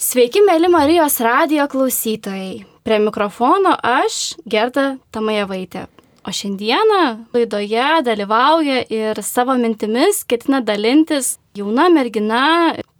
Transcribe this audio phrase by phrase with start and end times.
[0.00, 2.62] Sveiki, mėly Marijos radijo klausytojai.
[2.88, 5.82] Prie mikrofono aš, Gerda Tamajevaitė.
[6.24, 7.00] O šiandieną
[7.36, 12.46] laidoje dalyvauja ir savo mintimis ketina dalintis jauna mergina,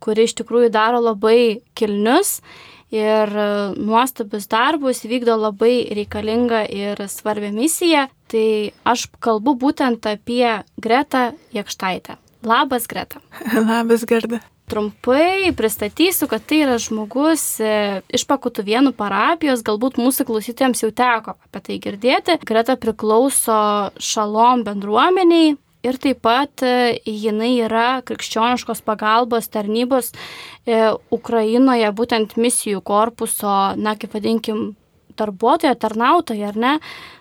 [0.05, 2.43] kuri iš tikrųjų daro labai kilnius
[2.93, 3.33] ir
[3.81, 8.11] nuostabius darbus, vykdo labai reikalingą ir svarbią misiją.
[8.29, 8.47] Tai
[8.85, 12.21] aš kalbu būtent apie Gretą Jekštaitę.
[12.45, 13.25] Labas, Greta.
[13.73, 20.85] Labas, Gerda trumpai pristatysiu, kad tai yra žmogus e, iš Pakutuvienų parapijos, galbūt mūsų klausytėms
[20.85, 22.39] jau teko apie tai girdėti.
[22.47, 23.59] Greta priklauso
[23.99, 25.57] šalom bendruomeniai.
[25.81, 33.97] Ir taip pat e, jinai yra krikščioniškos pagalbos tarnybos e, Ukrainoje, būtent misijų korpuso, na,
[33.97, 34.75] kaip vadinkim,
[35.19, 36.75] darbuotoja, tarnautoja, ar ne?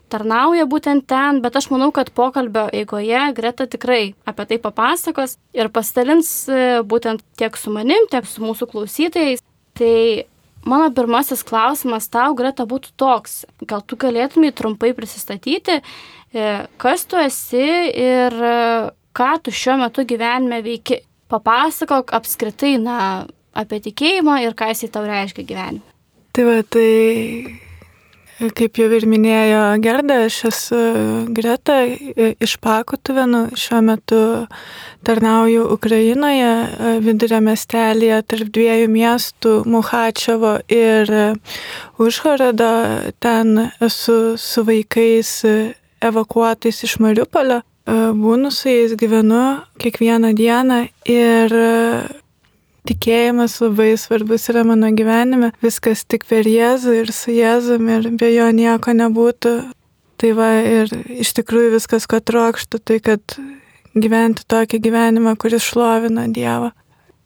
[0.10, 5.70] tarnauja būtent ten, bet aš manau, kad pokalbio eigoje Greta tikrai apie tai papasakos ir
[5.74, 9.44] pasidalins e, būtent tiek su manim, tiek su mūsų klausytojais.
[9.78, 9.96] Tai
[10.70, 13.44] mano pirmasis klausimas tau, Greta, būtų toks.
[13.70, 16.50] Gal tu galėtumai trumpai prisistatyti, e,
[16.82, 18.56] kas tu esi ir e,
[19.16, 21.04] ką tu šiuo metu gyvenime veiki.
[21.30, 25.86] Papasakok apskritai, na, apie tikėjimą ir ką jisai tau reiškia gyvenime.
[26.34, 27.69] Tai va, tai
[28.40, 30.78] Kaip jau ir minėjo Gerda, aš esu
[31.36, 31.82] Greta
[32.40, 34.20] iš Pakutuvenų, šiuo metu
[35.04, 36.54] tarnauju Ukrainoje,
[37.04, 41.12] vidurio miestelėje tarp dviejų miestų Muhačevo ir
[42.00, 42.72] Užhorodo.
[43.20, 45.34] Ten esu su vaikais
[46.00, 47.60] evakuotais iš Mariupolio,
[48.24, 49.44] būnu su jais, gyvenu
[49.84, 51.60] kiekvieną dieną ir
[52.90, 55.52] tikėjimas labai svarbus yra mano gyvenime.
[55.64, 59.56] Viskas tik per Jėzų ir su Jėzum ir be jo nieko nebūtų.
[60.20, 60.92] Tai va ir
[61.24, 63.38] iš tikrųjų viskas, ko trokštų, tai kad
[63.96, 66.74] gyventi tokį gyvenimą, kuris šlovina Dievą.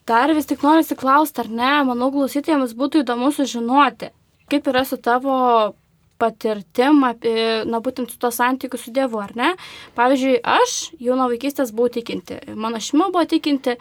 [0.07, 4.11] Dar vis tik noriu įsiklausti, ar ne, manau, klausytėjams būtų įdomu sužinoti,
[4.51, 5.37] kaip yra su tavo
[6.21, 9.53] patirtim apie, na, būtent su to santykiu su Dievu, ar ne?
[9.97, 13.77] Pavyzdžiui, aš jau nuo vaikystės buvau tikinti, mano šeima buvo tikinti,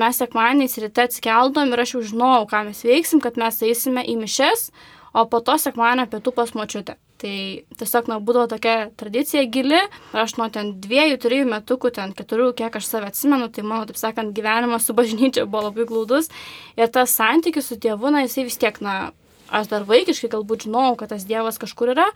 [0.00, 4.18] mes sekmaniais ryte atsikeldom ir aš jau žinojau, ką mes veiksim, kad mes eisime į
[4.22, 4.70] mišes,
[5.12, 6.96] o po to sekmanio pietų pas močiutę.
[7.22, 7.34] Tai
[7.78, 9.78] tiesiog, na, būdavo tokia tradicija gili.
[10.16, 14.00] Aš nuo ten dviejų, trijų metukų, ten keturių, kiek aš save atsimenu, tai mano, taip
[14.00, 16.32] sakant, gyvenimas su bažnyčia buvo labai glaudus.
[16.74, 19.12] Ir tas santykis su tėvu, na, jisai vis tiek, na,
[19.54, 22.08] aš dar vaikiškai galbūt žinojau, kad tas dievas kažkur yra,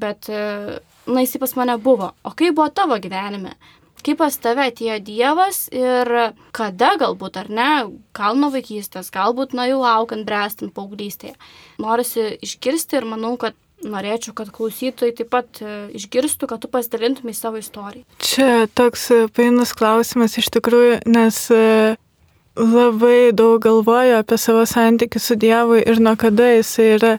[0.00, 2.14] bet, na, jisai pas mane buvo.
[2.24, 3.52] O kaip buvo tavo gyvenime?
[4.06, 6.10] Kaip pas tave atėjo Dievas ir
[6.56, 7.70] kada galbūt, ar ne,
[8.16, 11.36] gal nuo vaikystės, galbūt nuo jau aukant, brestant paauglystėje.
[11.82, 17.34] Norisi išgirsti ir manau, kad norėčiau, kad klausytojai taip pat e, išgirstų, kad tu pasidalintumai
[17.36, 18.02] savo istoriją.
[18.24, 21.94] Čia toks painus klausimas iš tikrųjų, nes e,
[22.58, 27.12] labai daug galvoju apie savo santykių su Dievu ir nuo kada jis yra.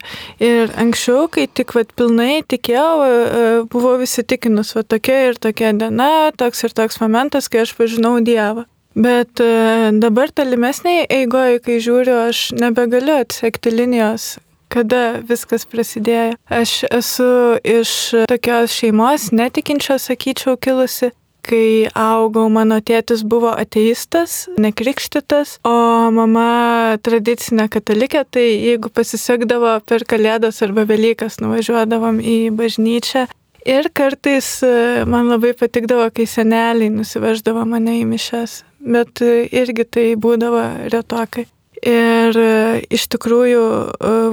[0.44, 6.32] Ir anksčiau, kai tik vat, pilnai tikėjau, e, buvau įsitikinus, va tokia ir tokia diena,
[6.38, 8.66] toks ir toks momentas, kai aš pažinau Dievą.
[9.00, 14.38] Bet e, dabar tolimesniai eigoje, kai žiūriu, aš nebegaliu atsekti linijos,
[14.70, 16.36] kada viskas prasidėjo.
[16.52, 17.32] Aš esu
[17.64, 17.94] iš
[18.30, 21.14] tokios šeimos, netikinčios, sakyčiau, kilusi
[21.50, 25.74] kai augau, mano tėtis buvo ateistas, nekrikštytas, o
[26.14, 33.28] mama tradicinė katalikė, tai jeigu pasisekdavo per Kalėdas arba Velykas, nuvažiuodavom į bažnyčią.
[33.68, 39.86] Ir kartais e, man labai patikdavo, kai seneliai nusiveždavo mane į mišes, bet e, irgi
[39.86, 40.62] tai būdavo
[40.94, 41.46] retokai.
[41.84, 42.52] Ir e,
[42.96, 43.64] iš tikrųjų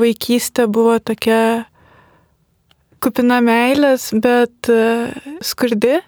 [0.03, 1.67] vaikystė buvo tokia
[3.03, 4.71] kupina meilės, bet
[5.45, 5.99] skurdi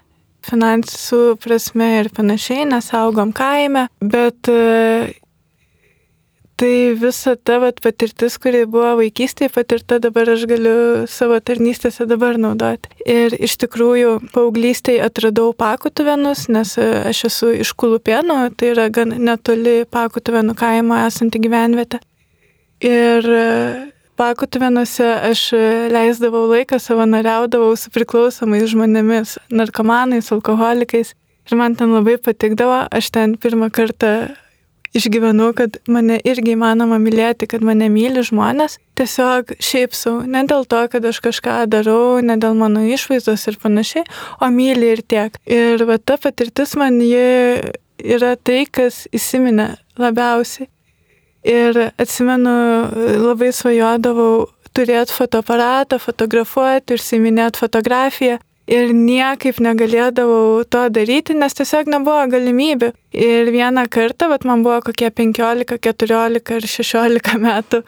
[0.49, 5.11] finansų prasme ir panašiai, nes augom kaime, bet e,
[6.59, 10.75] tai visa ta vat, patirtis, kuri buvo vaikystėje patirta, dabar aš galiu
[11.11, 12.91] savo tarnystėse dabar naudoti.
[13.07, 19.15] Ir iš tikrųjų paauglystėje atradau pakutuvenus, nes e, aš esu iš Kulupienų, tai yra gan
[19.15, 22.01] netoli pakutuvenų kaimo esanti gyvenvietė.
[22.79, 23.25] Ir
[24.19, 25.45] e, Pakutvenuose aš
[25.93, 31.15] leisdavau laiką, savanoriaudavau su priklausomais žmonėmis, narkomanais, alkoholikais.
[31.49, 34.29] Ir man ten labai patikdavo, aš ten pirmą kartą
[34.95, 38.79] išgyvenau, kad mane irgi įmanoma mylėti, kad mane myli žmonės.
[38.99, 43.59] Tiesiog šiaip savo, ne dėl to, kad aš kažką darau, ne dėl mano išvaizdos ir
[43.61, 44.03] panašiai,
[44.41, 45.37] o myli ir tiek.
[45.49, 47.23] Ir va ta patirtis man ji
[47.99, 50.69] yra tai, kas įsiminė labiausiai.
[51.47, 52.53] Ir atsimenu,
[53.23, 58.39] labai svajodavau turėti fotoaparatą, fotografuoti, užsiminėti fotografiją.
[58.69, 62.91] ir niekaip negalėdavau to daryti, nes tiesiog nebuvo galimybių.
[63.17, 67.81] Ir vieną kartą, bet man buvo kokie 15, 14 ar 16 metų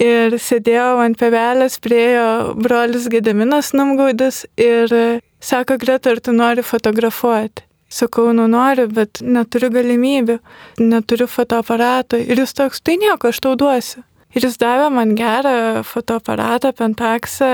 [0.00, 7.68] ir sėdėjau ant pevelės, priejo brolis Gedeminas Numgaudis ir sako, Greta, ar tu nori fotografuoti?
[7.94, 10.40] Sakau, nu noriu, bet neturiu galimybių,
[10.82, 12.18] neturiu fotoaparato.
[12.18, 14.02] Ir jis toks, tai nieko, aš tau duosiu.
[14.34, 17.50] Ir jis davė man gerą fotoaparatą, pentaksą,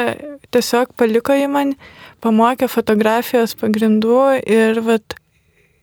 [0.48, 1.74] tiesiog paliko į man,
[2.24, 5.18] pamokė fotografijos pagrindų ir vat,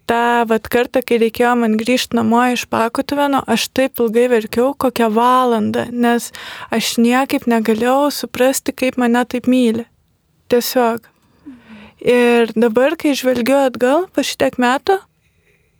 [0.09, 5.12] tą vat kartą, kai reikėjo man grįžti namo iš Pakutuveno, aš taip ilgai verkiau kokią
[5.13, 6.31] valandą, nes
[6.74, 9.86] aš niekaip negalėjau suprasti, kaip mane taip myli.
[10.50, 11.06] Tiesiog.
[12.01, 14.99] Ir dabar, kai žvelgiu atgal po šitiek metų,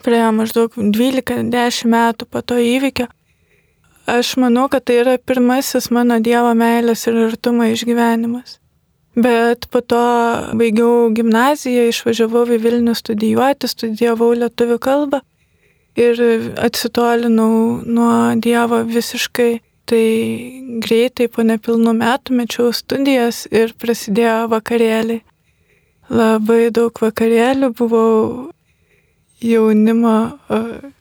[0.02, 3.06] praėjo maždaug 12-10 metų po to įvykio,
[4.10, 8.58] aš manau, kad tai yra pirmasis mano Dievo meilės ir artumo išgyvenimas.
[9.18, 10.02] Bet po to
[10.58, 15.22] baigiau gimnaziją, išvažiavau į Vilnių studijuoti, studijavau lietuvių kalbą
[15.98, 16.22] ir
[16.62, 18.12] atsitolinau nuo
[18.42, 19.62] Dievo visiškai.
[19.88, 20.04] Tai
[20.84, 25.22] greitai po nepilnų metų mečiau studijas ir prasidėjo vakarėliai
[26.10, 28.50] labai daug vakarėlių, buvau
[29.44, 30.16] jaunimo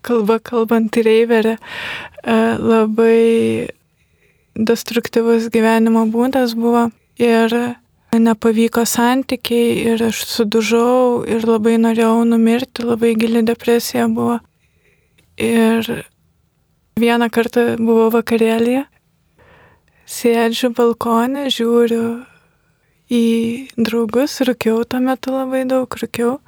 [0.05, 1.57] kalba kalbant reiverė,
[2.27, 3.71] labai
[4.57, 6.89] destruktyvus gyvenimo būdas buvo
[7.21, 7.55] ir
[8.17, 14.39] nepavyko santykiai ir aš sudužau ir labai norėjau numirti, labai gili depresija buvo.
[15.37, 15.85] Ir
[16.97, 18.87] vieną kartą buvau vakarėlėje,
[20.09, 22.07] sėdžiu balkonė, žiūriu
[23.13, 26.39] į draugus, rūkiau tuo metu labai daug, rūkiau.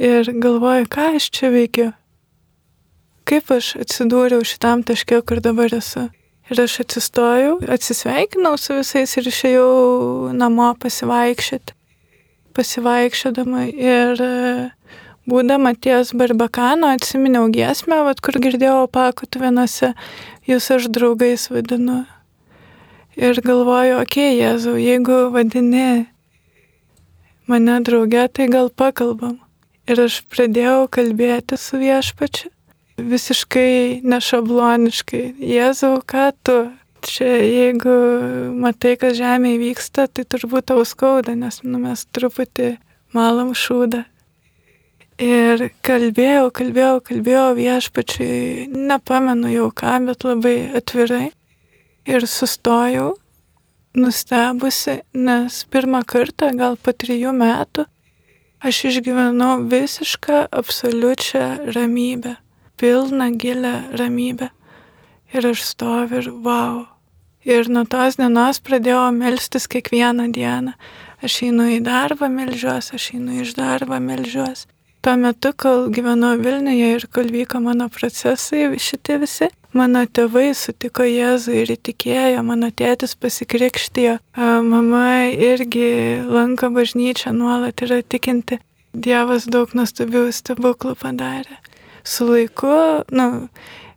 [0.00, 1.90] Ir galvoju, ką aš čia veikiu.
[3.28, 6.08] Kaip aš atsidūriau šitam taške, kur dabar esu.
[6.50, 11.76] Ir aš atsistojau, atsisveikinau su visais ir išėjau namo pasivaikščioti.
[12.56, 14.24] Pasivaikščiodama ir
[15.30, 19.92] būdama ties Barbakano atsiminiau giesmę, vat, kur girdėjau pakut vienose,
[20.48, 22.02] jūs aš draugais vadinu.
[23.20, 26.06] Ir galvoju, okei, okay, Jėzau, jeigu vadini
[27.50, 29.34] mane draugė, tai gal pakalbam.
[29.84, 32.48] Ir aš pradėjau kalbėti su viešpačiu,
[32.96, 35.20] visiškai nešabloniškai.
[35.36, 36.54] Jėzau, ką tu?
[37.04, 37.96] Čia jeigu
[38.60, 42.70] matai, kas žemėje vyksta, tai turbūt tau skauda, nes nu, mes truputį
[43.16, 44.00] malam šūdą.
[45.20, 51.26] Ir kalbėjau, kalbėjau, kalbėjau viešpačiai, nepamenu jau ką, bet labai atvirai
[52.06, 53.14] ir sustojau,
[53.96, 57.86] nustebusi, nes pirmą kartą, gal po trijų metų,
[58.62, 62.36] aš išgyvenau visišką, absoliučią ramybę,
[62.80, 64.50] pilną, gilę ramybę.
[65.34, 66.86] Ir aš stoviu ir wow.
[67.46, 70.74] Ir nuo tos dienos pradėjau melstis kiekvieną dieną.
[71.24, 74.66] Aš einu į darbą melžiuos, aš einu iš darbą melžiuos.
[75.00, 81.04] Tuo metu, kol gyvenau Vilniuje ir kol vyko mano procesai, šitie visi, Mano tėvai sutiko
[81.06, 84.16] Jėzų ir įtikėjo, mano tėtis pasikrikštijo,
[84.66, 88.58] mama irgi lanko bažnyčią nuolat yra tikinti.
[88.90, 91.60] Dievas daug nuostabių stebuklų padarė.
[92.02, 92.72] Su laiku,
[93.14, 93.28] nu,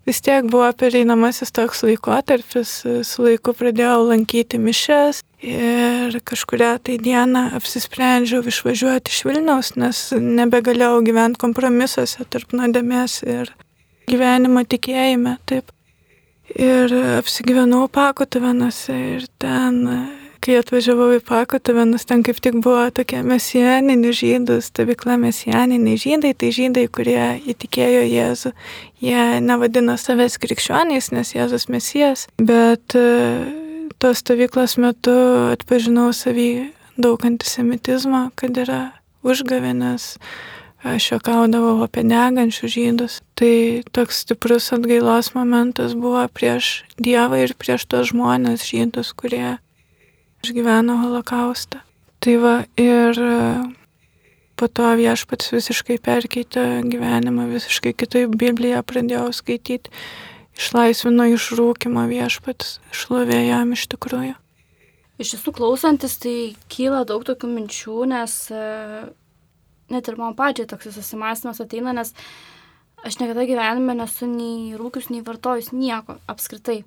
[0.05, 2.75] vis tiek buvo pereinamasis toks laikotarpis,
[3.09, 11.01] su laiku pradėjau lankyti mišes ir kažkuria tai dieną apsisprendžiau išvažiuoti iš Vilniaus, nes nebegalėjau
[11.09, 13.55] gyventi kompromisuose tarp nuodėmės ir
[14.09, 15.71] gyvenimo tikėjime, taip.
[16.53, 19.79] Ir apsigyvenau Pakotavenuose ir ten,
[20.43, 26.51] kai atvažiavau į Pakotavenus, ten kaip tik buvo tokia mesijaninė žydų stovykla, mesijaniniai žydai, tai
[26.55, 27.21] žydai, kurie
[27.53, 28.53] įtikėjo Jėzų.
[29.03, 33.05] Jie nevadino savęs krikščioniais, nes Jėzus mesijas, bet e,
[34.03, 35.15] tos stovyklos metu
[35.53, 36.49] atpažinau savį
[36.99, 38.81] daug antisemitizmo, kad yra
[39.23, 40.17] užgavinės
[40.83, 43.21] aš juokaudavau apie negančių žydus.
[43.39, 49.57] Tai toks stiprus atgailos momentas buvo prieš Dievą ir prieš tos žmonės žydus, kurie
[50.43, 51.81] išgyveno holokaustą.
[52.23, 53.39] Tai va ir e,
[54.59, 59.91] po to viešpats visiškai perkeitė gyvenimą, visiškai kitaip Bibliją pradėjau skaityti,
[60.59, 64.37] išlaisvino iš rūkimo viešpats, šlovė jam iš tikrųjų.
[65.21, 68.63] Iš tiesų klausantis, tai kyla daug tokių minčių, nes e,
[69.93, 72.13] net ir man pačiai toks susimastymas ateina, nes
[73.03, 76.81] aš niekada gyvenime nesu nei rūkius, nei vartojus nieko apskritai.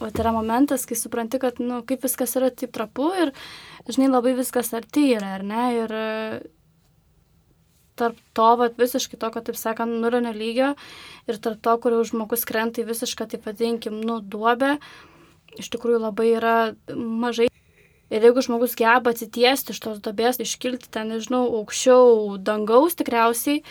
[0.00, 3.34] O tai yra momentas, kai supranti, kad, na, nu, kaip viskas yra taip trapu ir,
[3.84, 5.64] žinai, labai viskas arti yra, ar ne?
[5.76, 5.92] Ir
[8.00, 10.72] tarp to, va, visiškai to, kad, taip sakant, nulinio lygio
[11.28, 14.78] ir tarp to, kur žmogus krenta į visišką, taip vadinkim, nu, duobę,
[15.60, 16.56] iš tikrųjų labai yra
[16.96, 17.50] mažai
[18.10, 23.62] Ir jeigu žmogus geba atsitiesti iš tos dobės, iškilti ten, nežinau, aukščiau dangaus tikriausiai,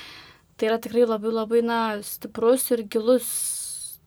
[0.55, 3.27] tai yra tikrai labai labai, na, stiprus ir gilus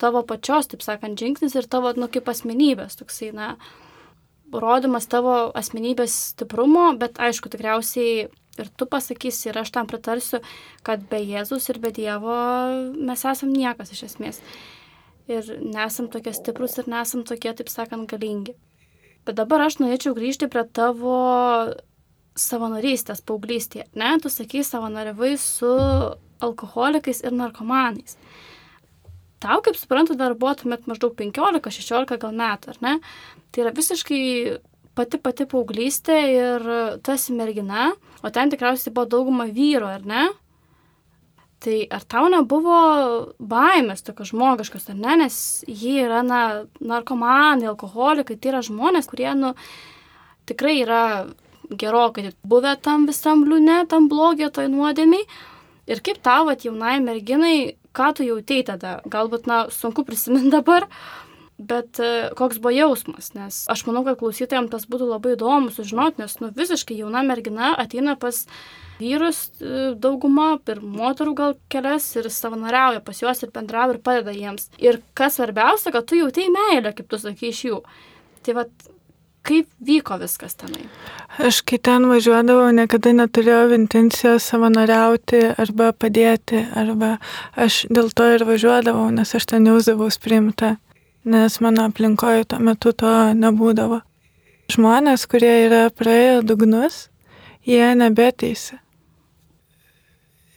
[0.01, 3.55] tavo pačios, taip sakant, žingsnis ir tavo, nu, kaip asmenybės, toksai, na,
[4.53, 8.27] rodymas tavo asmenybės stiprumo, bet aišku, tikriausiai
[8.61, 10.43] ir tu pasakysi, ir aš tam pritarsiu,
[10.87, 12.37] kad be Jėzus ir be Dievo
[12.97, 14.43] mes esam niekas iš esmės.
[15.31, 18.57] Ir nesam tokie stiprus ir nesam tokie, taip sakant, galingi.
[19.27, 21.17] Bet dabar aš norėčiau grįžti prie tavo
[22.39, 23.87] savanorystės paauglystėje.
[23.99, 25.71] Ne, tu sakai, savanoriavai su
[26.43, 28.17] alkoholikais ir narkomanais.
[29.43, 32.93] Tau, kaip suprantu, dar buvo tuomet maždaug 15-16 gal metų, ar ne?
[33.51, 34.23] Tai yra visiškai
[34.97, 36.69] pati pati paauglystė ir
[37.15, 37.91] esi mergina,
[38.23, 40.29] o ten tikriausiai buvo dauguma vyro, ar ne?
[41.63, 42.79] Tai ar tau nebuvo
[43.39, 45.37] baimės tokios žmogiškos, ar ne, nes
[45.71, 46.41] jie yra, na,
[46.83, 49.53] narkomanai, alkoholikai, tai yra žmonės, kurie, nu,
[50.51, 51.03] tikrai yra
[51.71, 55.23] gerokai buvę tam visam liūne, tam blogio, toj nuodėmiai.
[55.91, 59.01] Ir kaip tau, at jaunai merginai, ką tu jautei tada?
[59.07, 60.87] Galbūt, na, sunku prisiminti dabar,
[61.63, 66.23] bet e, koks buvo jausmas, nes aš manau, kad klausytojams tas būtų labai įdomu sužinoti,
[66.23, 68.45] nes, nu, visiškai jauna mergina ateina pas
[69.03, 74.35] vyrus e, dauguma, ir moterų gal kelias, ir savanoriauja pas juos ir bendrauja ir padeda
[74.37, 74.71] jiems.
[74.83, 77.83] Ir kas svarbiausia, kad tu jautei meilę, kaip tu sakai, iš jų.
[78.43, 78.73] Tai vad,
[79.43, 80.85] Kaip vyko viskas tenai?
[81.43, 87.17] Aš kai ten važiuodavau, niekada neturėjau intencijos savanoriauti arba padėti, arba
[87.59, 90.77] aš dėl to ir važiuodavau, nes aš ten jausdavaus priimta,
[91.27, 93.99] nes mano aplinkoje tuo metu to nebūdavo.
[94.71, 97.09] Žmonės, kurie yra praėję dugnus,
[97.67, 98.79] jie nebeteisi.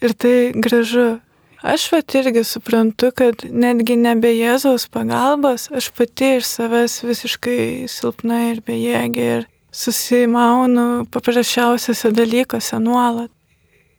[0.06, 1.16] Ir tai gražu,
[1.66, 8.52] Aš vat irgi suprantu, kad netgi nebe Jėzaus pagalbos, aš pati iš savęs visiškai silpna
[8.52, 13.32] ir bejėgė ir susimaunu paprasčiausiose dalykuose nuolat.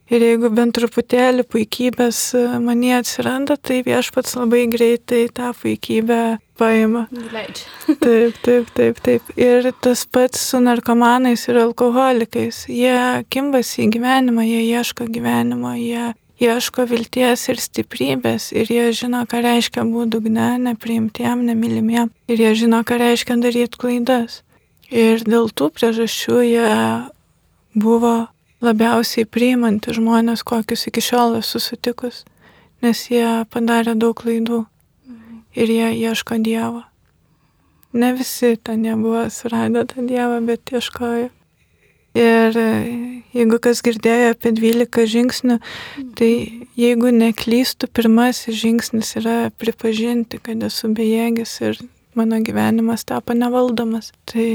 [0.06, 2.20] Ir jeigu bent truputėlį puikybės
[2.62, 6.20] manie atsiranda, tai viešpats labai greitai tą puikybę
[6.58, 7.06] paima.
[7.10, 7.72] Leidžia.
[8.04, 9.32] taip, taip, taip, taip.
[9.34, 12.66] Ir tas pats su narkomanais ir alkoholikais.
[12.70, 19.24] Jie kimbasi į gyvenimą, jie ieško gyvenimo, jie ieško vilties ir stiprybės ir jie žino,
[19.28, 24.42] ką reiškia būti dugne, nepriimtiem, nemylimiem ir jie žino, ką reiškia daryti klaidas.
[24.92, 26.72] Ir dėl tų priežasčių jie
[27.74, 28.28] buvo
[28.64, 32.24] labiausiai priimanti žmonės, kokius iki šiol esu sutikus,
[32.84, 34.64] nes jie padarė daug klaidų
[35.56, 36.84] ir jie ieško Dievo.
[37.96, 41.30] Ne visi ten nebuvo suradę tą Dievą, bet ieškojo.
[42.16, 42.68] Ir e,
[43.36, 45.56] jeigu kas girdėjo apie 12 žingsnių,
[46.16, 46.30] tai
[46.80, 51.80] jeigu neklystų, pirmasis žingsnis yra pripažinti, kad esu bejėgis ir
[52.16, 54.14] mano gyvenimas tapo nevaldomas.
[54.24, 54.48] Tai,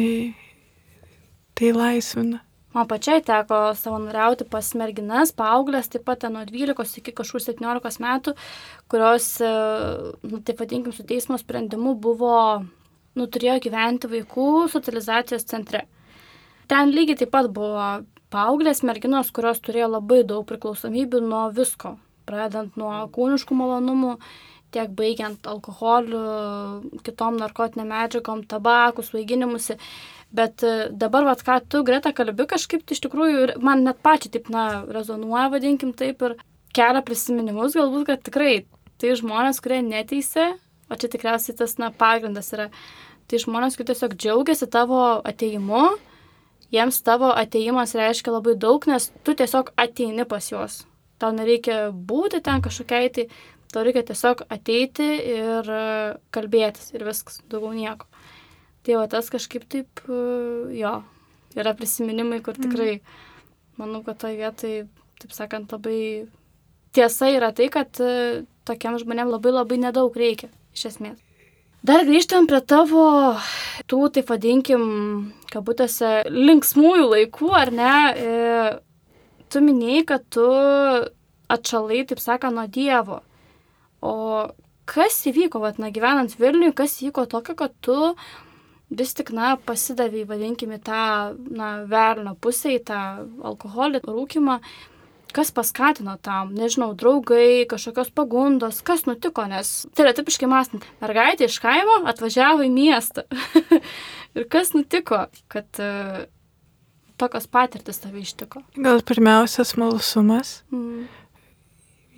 [1.54, 2.42] tai laisvina.
[2.72, 8.36] Man pačiai teko savanoriauti pas merginas, paauglės, taip pat nuo 12 iki kažkur 17 metų,
[8.92, 9.56] kurios, e,
[10.24, 12.38] nu, taip vadinkim, su teismo sprendimu buvo,
[13.20, 15.84] nu, turėjo gyventi vaikų socializacijos centre
[16.72, 17.88] ten lygiai taip pat buvo
[18.32, 21.98] paauglės merginos, kurios turėjo labai daug priklausomybių nuo visko,
[22.30, 24.14] pradedant nuo kūniškų malonumų,
[24.72, 26.22] tiek baigiant alkoholiu,
[27.04, 29.76] kitom narkotiniam medžiagom, tabakų, svaiginimusi.
[30.32, 34.32] Bet e, dabar, vad, ką tu, Greta, kalbi kažkaip, tai iš tikrųjų, man net pačiai
[34.38, 36.38] taip, na, rezonuoja, vadinkim taip, ir
[36.76, 38.54] kelia prisiminimus, galbūt, kad tikrai
[39.02, 40.54] tai žmonės, kurie neteisė,
[40.88, 42.70] o čia tikriausiai tas, na, pagrindas yra,
[43.28, 45.90] tai žmonės, kurie tiesiog džiaugiasi tavo ateimu,
[46.72, 50.86] jiems tavo ateimas reiškia labai daug, nes tu tiesiog ateini pas juos.
[51.20, 53.28] Tau nereikia būti ten kažkokiai, tai
[53.74, 55.84] tau reikia tiesiog ateiti ir e,
[56.34, 58.08] kalbėtis ir viskas, daugiau nieko.
[58.86, 60.22] Tai va tas kažkaip taip, e,
[60.80, 60.94] jo,
[61.58, 62.70] yra prisiminimai, kur mhm.
[62.70, 62.94] tikrai,
[63.82, 64.86] manau, kad toje vietoje,
[65.22, 66.28] taip sakant, labai
[66.96, 71.20] tiesa yra tai, kad e, tokiam žmonėm labai labai nedaug reikia, iš esmės.
[71.82, 73.04] Dar grįžtam prie tavo
[73.90, 74.84] tų, taip vadinkim,
[75.50, 77.94] kabutėse, linksmųjų laikų, ar ne?
[78.14, 78.34] E,
[79.50, 80.46] tu minėjai, kad tu
[81.52, 83.22] atšalai, taip sakant, nuo Dievo.
[84.06, 84.14] O
[84.90, 87.98] kas įvyko, vat, na, gyvenant Vilniui, kas įvyko tokio, kad tu
[88.92, 93.02] vis tik, na, pasidavai, vadinkime, tą, na, verno pusę, į tą
[93.52, 94.58] alkoholį, rūkimą,
[95.32, 102.02] kas paskatino tam, nežinau, draugai, kažkokios pagundos, kas nutiko, nes stereotipiškai mąstant, mergaitė iš kaimo
[102.12, 103.24] atvažiavo į miestą.
[104.36, 106.26] ir kas nutiko, kad uh,
[107.22, 108.64] tokios patirtis tave ištiko?
[108.76, 110.62] Gal pirmiausia smalsumas.
[110.74, 111.08] Mm.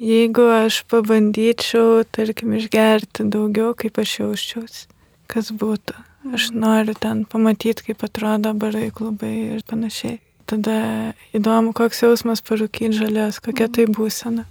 [0.03, 4.89] Jeigu aš pabandyčiau, tarkim, išgerti daugiau, kaip aš jausčiausi,
[5.31, 5.95] kas būtų.
[6.31, 10.21] Aš noriu ten pamatyti, kaip atrodo barai klubai ir panašiai.
[10.47, 14.45] Tada įdomu, koks jausmas parūkyti žalės, kokia tai būsena.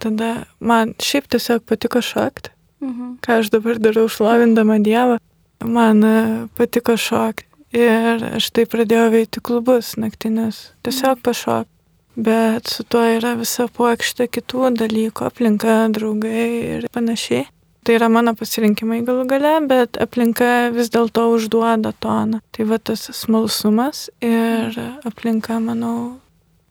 [0.00, 2.54] Tada man šiaip tiesiog patiko šokti.
[2.80, 3.18] Mhm.
[3.24, 5.18] Ką aš dabar darau, šlovindama Dievą.
[5.64, 6.16] Man e,
[6.56, 7.46] patiko šokti.
[7.76, 10.72] Ir aš tai pradėjau veikti klubus naktinius.
[10.82, 11.68] Tiesiog pašok.
[12.18, 16.46] Bet su tuo yra visa puokštė kitų dalykų, aplinka, draugai
[16.78, 17.46] ir panašiai.
[17.84, 22.42] Tai yra mano pasirinkimai galų gale, bet aplinka vis dėlto užduoda toną.
[22.52, 24.76] Tai va tas smalsumas ir
[25.08, 26.18] aplinka, manau,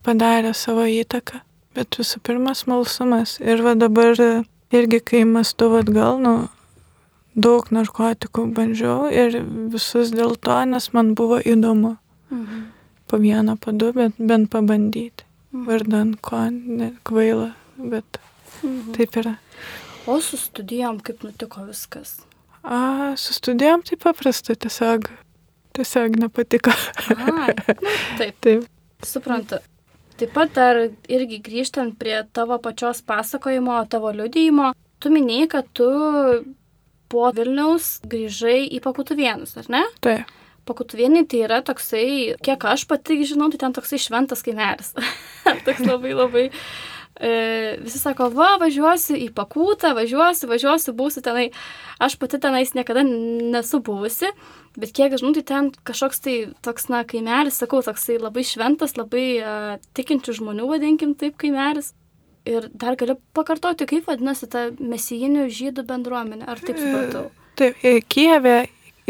[0.05, 1.41] padarė savo įtaką.
[1.73, 3.39] Bet visų pirma, smalsumas.
[3.41, 4.17] Ir va dabar
[4.69, 6.35] irgi, kai mastu atgal, nu,
[7.33, 9.39] daug narkotikų bandžiau ir
[9.73, 11.95] visus dėl to, nes man buvo įdomu.
[12.29, 12.65] Mhm.
[13.09, 15.25] Po vieną, po du, bet bent pabandyti.
[15.53, 15.65] Mhm.
[15.65, 18.21] Vardan ko, ne kvaila, bet
[18.61, 18.93] mhm.
[18.97, 19.39] taip yra.
[20.07, 22.19] O su studijom kaip nutiko viskas?
[22.63, 25.09] A, su studijom tai paprasta, tiesiog,
[25.75, 26.71] tiesiog nepatiko.
[26.71, 28.39] A, nu, taip.
[28.43, 28.63] taip.
[29.05, 29.59] Suprantu.
[30.19, 35.87] Taip pat dar irgi grįžtant prie tavo pačios pasakojimo, tavo liudyjimo, tu minėjai, kad tu
[37.09, 39.85] po Vilniaus grįžai į Pakutuvienus, ar ne?
[40.03, 40.35] Taip.
[40.67, 44.91] Pakutuvienai tai yra toksai, kiek aš pati žinau, tai ten toksai šventas kaimelis.
[45.65, 46.43] Toks labai labai
[47.19, 51.49] visi sako, va, važiuosiu į pakūtą, važiuosiu, važiuosiu, būsiu tenai.
[51.99, 54.29] Aš pati tenais niekada nesu buvusi,
[54.79, 59.25] bet kiek žinau, tai ten kažkoks tai toks, na, kaimelis, sakau, toksai labai šventas, labai
[59.35, 59.55] e,
[59.99, 61.91] tikinčių žmonių, vadinkim taip, kaimelis.
[62.47, 67.27] Ir dar galiu pakartoti, kaip vadinasi ta mesijinių žydų bendruomenė, ar taip supratau?
[67.59, 68.61] Taip, Kijeve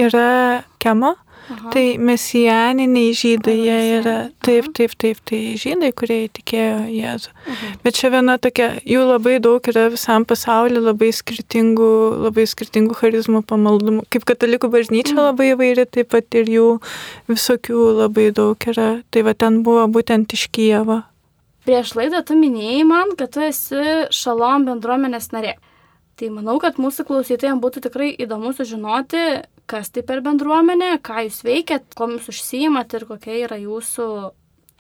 [0.02, 1.14] yra Kemo
[1.50, 1.72] Aha.
[1.74, 4.16] Tai mesijaniniai žydai jie yra,
[4.46, 7.34] taip, taip, taip, tai žydai, kurie įtikėjo Jėzų.
[7.34, 7.70] Aha.
[7.84, 11.92] Bet čia viena tokia, jų labai daug yra visam pasauliu, labai skirtingų,
[12.28, 14.06] labai skirtingų charizmų pamaldumų.
[14.14, 15.26] Kaip katalikų bažnyčia mhm.
[15.32, 16.68] labai įvairi, taip pat ir jų
[17.32, 18.92] visokių labai daug yra.
[19.10, 21.02] Tai va ten buvo būtent iš Kievo.
[21.66, 25.58] Prieš laidą tu minėjai man, kad tu esi šalom bendruomenės narė.
[26.20, 29.22] Tai manau, kad mūsų klausytojams būtų tikrai įdomu sužinoti,
[29.70, 34.08] kas tai per bendruomenė, ką jūs veikiat, kuo jūs užsijimat ir kokia yra jūsų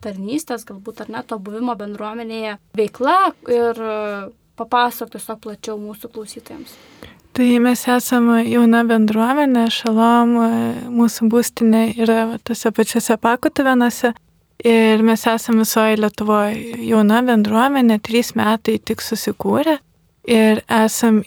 [0.04, 3.82] tarnystės, galbūt ar net to buvimo bendruomenėje veikla ir
[4.60, 6.76] papasakok tiesiog plačiau mūsų klausytojams.
[7.40, 10.34] Tai mes esame jauna bendruomenė, šalom,
[10.92, 14.12] mūsų būstinė yra tose pačiose pakotuvenose
[14.68, 19.78] ir mes esame visoje Lietuvoje jauna bendruomenė, trys metai tik susikūrė
[20.28, 21.22] ir esam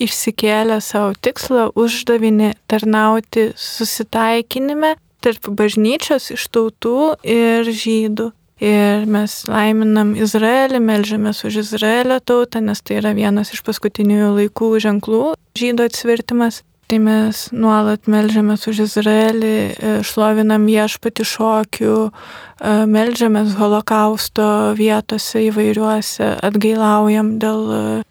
[0.00, 8.30] išsikėlę savo tikslą, uždavinį tarnauti susitaikinime tarp bažnyčios iš tautų ir žydų.
[8.60, 14.74] Ir mes laiminam Izraelį, melžiamės už Izraelio tautą, nes tai yra vienas iš paskutinių laikų
[14.84, 15.22] ženklų
[15.56, 16.60] žydų atsvirtimas.
[16.90, 26.34] Tai mes nuolat melžiamės už Izraelį, e, šlovinam viešpati šokių, e, melžiamės holokausto vietose įvairiuose,
[26.42, 28.02] atgailaujam dėl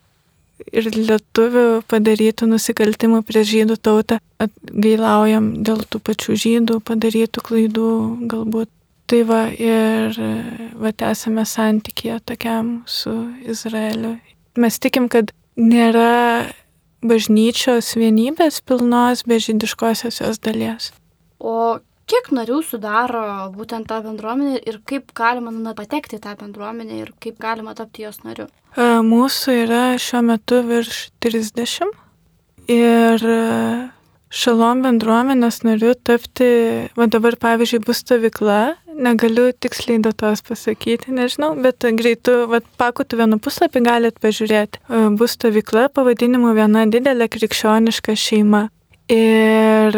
[0.72, 7.92] ir lietuvių padarytų nusikaltimų prieš žydų tautą, atgailaujam dėl tų pačių žydų padarytų klaidų
[8.32, 8.72] galbūt.
[9.10, 10.14] Tai va ir
[10.78, 13.10] va esame santykėje tokiam su
[13.42, 14.20] Izraeliu.
[14.60, 16.46] Mes tikim, kad nėra
[17.02, 20.92] bažnyčios vienybės pilnos be žydiškosios jos dalies.
[21.40, 23.24] O kiek narių sudaro
[23.56, 28.22] būtent tą bendruomenę ir kaip galima na, patekti tą bendruomenę ir kaip galima tapti jos
[28.26, 28.50] nariu?
[28.76, 31.94] E, mūsų yra šiuo metu virš 30
[32.70, 33.40] ir e,
[34.30, 36.50] šalom bendruomenės nariu tapti,
[36.98, 38.60] va dabar pavyzdžiui bus stovykla,
[39.00, 44.82] negaliu tiksliai datos pasakyti, nežinau, bet greitų, va pakutų vieną puslapį galite pažiūrėti.
[44.86, 48.68] E, bus stovykla pavadinimu viena didelė krikščioniška šeima.
[49.10, 49.96] Ir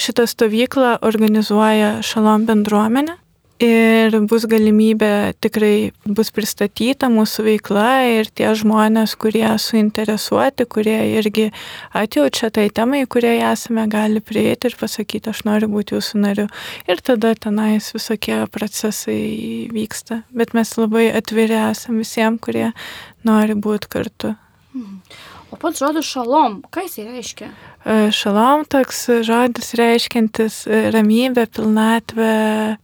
[0.00, 3.18] šitą stovyklą organizuoja Šalom bendruomenė.
[3.60, 11.50] Ir bus galimybė tikrai bus pristatyta mūsų veikla ir tie žmonės, kurie suinteresuoti, kurie irgi
[11.92, 16.46] atjaučia tai temai, kurie esame, gali prieiti ir pasakyti, aš noriu būti jūsų nariu.
[16.88, 20.22] Ir tada tenais visokie procesai vyksta.
[20.32, 22.70] Bet mes labai atviri esame visiems, kurie
[23.28, 24.32] nori būti kartu.
[24.72, 24.96] Mhm.
[25.50, 27.52] O pats žodis šalom, ką jis reiškia?
[27.84, 32.76] E, šalom toks žodis reiškintis e, ramybę, pilnatvę.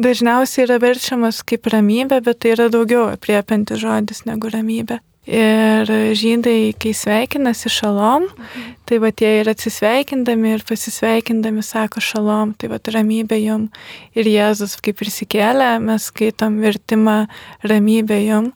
[0.00, 5.00] Dažniausiai yra verčiamas kaip ramybė, bet tai yra daugiau apriepiantis žodis negu ramybė.
[5.30, 8.70] Ir žydai, kai sveikinasi šalom, mhm.
[8.88, 13.68] tai va tie ir atsisveikindami ir pasisveikindami sako šalom, tai va ramybė jum.
[14.16, 17.26] Ir Jėzus kaip prisikėlė, mes skaitom vertimą
[17.62, 18.48] ramybė jum,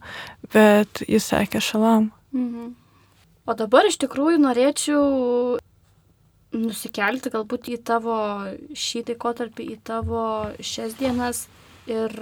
[0.55, 2.09] bet jis sakė šalom.
[2.33, 2.73] Mhm.
[3.45, 5.59] O dabar iš tikrųjų norėčiau
[6.55, 8.17] nusikelti galbūt į tavo
[8.79, 10.23] šį laikotarpį, į tavo
[10.65, 11.45] šias dienas
[11.91, 12.15] ir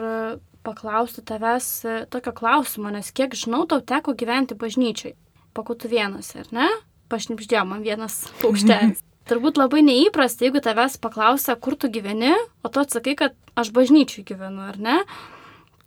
[0.66, 1.68] paklausti tavęs
[2.10, 5.14] tokio klausimo, nes kiek žinau, tau teko gyventi bažnyčiai.
[5.52, 6.68] Pakutų vienas, ar ne?
[7.12, 9.02] Pašnipždėjo man vienas paukštelis.
[9.28, 12.32] Turbūt labai neįprasta, jeigu tavęs paklausia, kur tu gyveni,
[12.64, 14.96] o tu atsakai, kad aš bažnyčiai gyvenu, ar ne?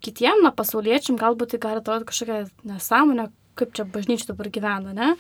[0.06, 3.28] Kitiem, na, pasauliečiam galbūt tai gali atrodyti kažkokia nesąmonė,
[3.60, 5.14] kaip čia bažnyčia dabar gyvena, ne?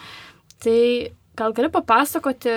[0.63, 0.79] Tai
[1.35, 2.55] gal gali papasakoti,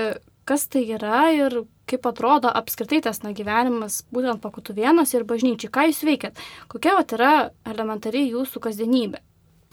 [0.49, 5.89] kas tai yra ir kaip atrodo apskritai tas na, gyvenimas būtent pakutuvienos ir bažnyčiai, ką
[5.89, 6.41] jūs veikiat,
[6.73, 7.33] kokia vat, yra
[7.69, 9.23] elementariai jūsų kasdienybė.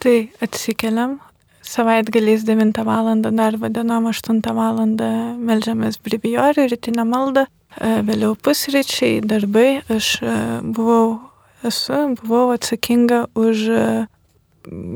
[0.04, 1.20] Tai atsikeliam,
[1.66, 3.12] savaitgaliais 9 val.
[3.22, 4.82] darbo dienom 8 val.
[5.50, 7.46] melžiamės bribijorių, rytinę maldą,
[7.80, 9.82] e, vėliau pusryčiai, darbai.
[9.90, 11.20] Aš e, buvau,
[11.64, 13.86] esu, buvau atsakinga už e,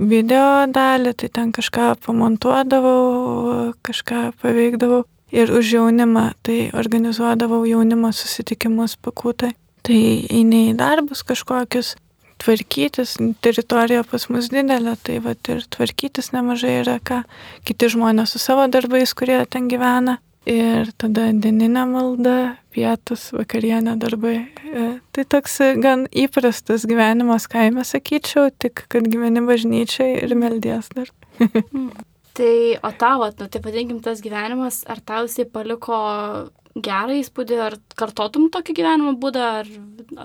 [0.10, 5.06] video dalį, tai ten kažką pamontuodavau, kažką paveikdavau.
[5.30, 9.52] Ir už jaunimą, tai organizuodavau jaunimo susitikimus pakūtai.
[9.86, 11.94] Tai eini į darbus kažkokius,
[12.42, 17.22] tvarkytis, teritorija pas mus didelė, tai va ir tvarkytis nemažai yra ką,
[17.68, 20.18] kiti žmonės su savo darbais, kurie ten gyvena.
[20.48, 22.36] Ir tada dieninė malda,
[22.74, 24.38] pietus, vakarienė darbai.
[24.64, 31.12] E, tai toks gan įprastas gyvenimas kaime, sakyčiau, tik kad gyveni bažnyčiai ir meldies dar.
[31.70, 31.92] Mm.
[32.36, 36.00] tai o tavo, nu, tai vadinkim tas gyvenimas, ar tau jisai paliko
[36.84, 39.72] gerą įspūdį, ar kartotum tokį gyvenimo būdą, ar,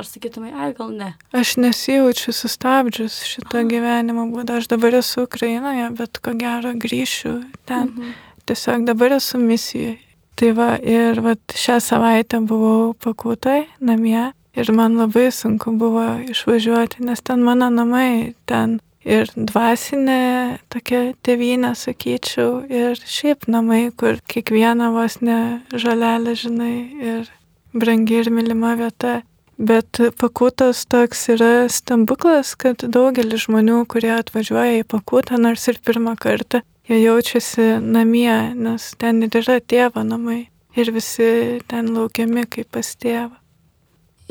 [0.00, 1.12] ar sakytumai, ai gal ne?
[1.34, 3.68] Aš nesijaučiu sustabdžius šitą Aha.
[3.70, 4.60] gyvenimo būdą.
[4.60, 7.34] Aš dabar esu Ukrainoje, bet ko gero grįšiu
[7.68, 7.90] ten.
[7.90, 8.14] Mhm.
[8.44, 9.98] Tiesiog dabar esu misijoje.
[10.34, 17.04] Tai va, ir va, šią savaitę buvau pakūtai namie ir man labai sunku buvo išvažiuoti,
[17.06, 24.90] nes ten mano namai, ten ir dvasinė tokia tėvynė, sakyčiau, ir šiaip namai, kur kiekviena
[24.94, 26.74] vos ne žalelė, žinai,
[27.12, 27.30] ir
[27.74, 29.20] brangi ir mylima vieta.
[29.54, 36.16] Bet pakūtas toks yra stebuklas, kad daugelis žmonių, kurie atvažiuoja į pakūtą, nors ir pirmą
[36.18, 40.48] kartą, jie jaučiasi namie, nes ten ir yra tėvo namai.
[40.74, 43.36] Ir visi ten laukiami kaip pas tėvą.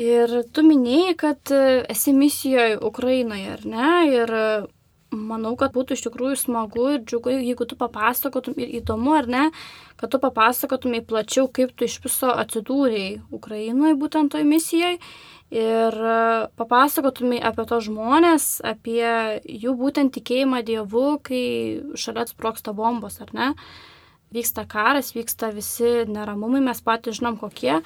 [0.01, 3.89] Ir tu minėjai, kad e, esi misijoje Ukrainoje, ar ne?
[4.09, 4.47] Ir e,
[5.13, 9.43] manau, kad būtų iš tikrųjų smagu ir džiugu, jeigu tu papasakotum ir įdomu, ar ne,
[10.01, 14.97] kad tu papasakotumai plačiau, kaip tu iš viso atsidūrėjai Ukrainoje būtent toj misijoje.
[15.53, 16.19] Ir e,
[16.57, 19.05] papasakotumai apie tos žmonės, apie
[19.45, 21.43] jų būtent tikėjimą Dievu, kai
[21.99, 23.49] šalia sproksta bombos, ar ne?
[24.33, 27.83] Vyksta karas, vyksta visi neramumai, mes patys žinom kokie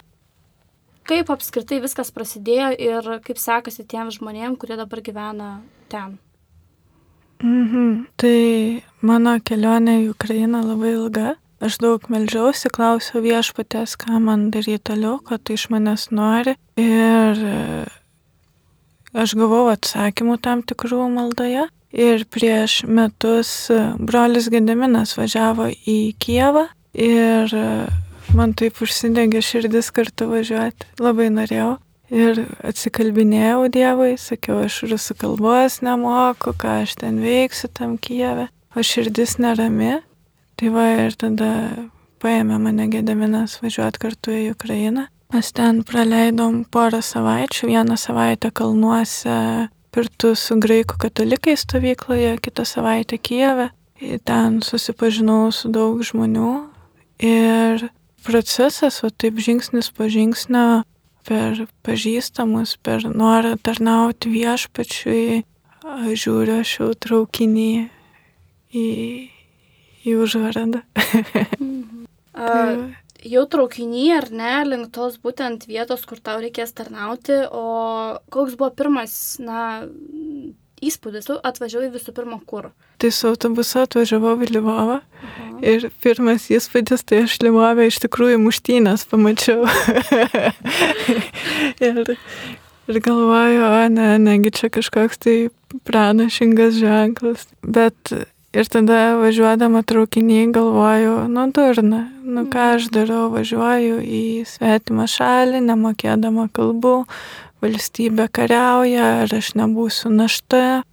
[1.08, 5.50] kaip apskritai viskas prasidėjo ir kaip sekasi tiem žmonėm, kurie dabar gyvena
[5.92, 6.18] ten?
[7.44, 8.08] Mhm.
[8.18, 8.38] Tai
[9.06, 11.36] mano kelionė į Ukrainą labai ilga.
[11.58, 16.54] Aš daug melžiausi, klausiau viešpatės, ką man daryti toliau, ko tai iš manęs nori.
[16.78, 17.62] Ir e,
[19.18, 21.66] aš gavau atsakymų tam tikrų maldoje.
[21.98, 27.68] Ir prieš metus e, brolis Gedeminas važiavo į Kievą ir e,
[28.38, 30.92] man taip užsidegė širdis kartu važiuoti.
[31.02, 31.80] Labai norėjau.
[32.14, 38.46] Ir atsikalbinėjau Dievui, sakiau, aš rusų kalbos nemoku, ką aš ten veiksiu tam Kijeve,
[38.78, 39.98] o širdis nerami.
[40.58, 41.52] Tai va ir tada
[42.18, 45.06] paėmė mane Gedaminas važiuoti kartu į Ukrainą.
[45.34, 53.18] Mes ten praleidom porą savaičių, vieną savaitę kalnuose kartu su graikų katalikais stovykloje, kitą savaitę
[53.18, 53.70] Kijeve.
[54.26, 56.52] Ten susipažinau su daug žmonių
[57.26, 57.88] ir
[58.26, 60.84] procesas, o taip žingsnis po žingsnio
[61.28, 65.42] per pažįstamus, per norą tarnauti viešpačiui,
[66.14, 67.72] žiūriu aš jau traukinį
[68.74, 68.86] į,
[70.08, 70.84] į užvaradą.
[72.38, 72.50] A,
[73.26, 78.70] jau traukinį ar ne, link tos būtent vietos, kur tau reikės tarnauti, o koks buvo
[78.78, 79.88] pirmas, na,
[80.84, 82.70] įspūdis, tu atvažiavai visų pirma kur?
[83.02, 85.58] Tai su autobusu atvažiavau į Livovą mhm.
[85.66, 89.66] ir pirmas įspūdis, tai aš Livovę iš tikrųjų muštynės pamačiau.
[91.88, 92.04] ir,
[92.88, 95.38] ir galvoju, o ne, negi čia kažkoks tai
[95.90, 97.48] pranašingas ženklas.
[97.66, 98.14] Bet
[98.56, 105.64] ir tada važiuodama traukinį galvoju, nu durna, nu ką aš darau, važiuoju į svetimą šalį,
[105.68, 107.02] nemokėdama kalbų,
[107.64, 110.84] valstybė kariauja, ar aš nebūsiu našta.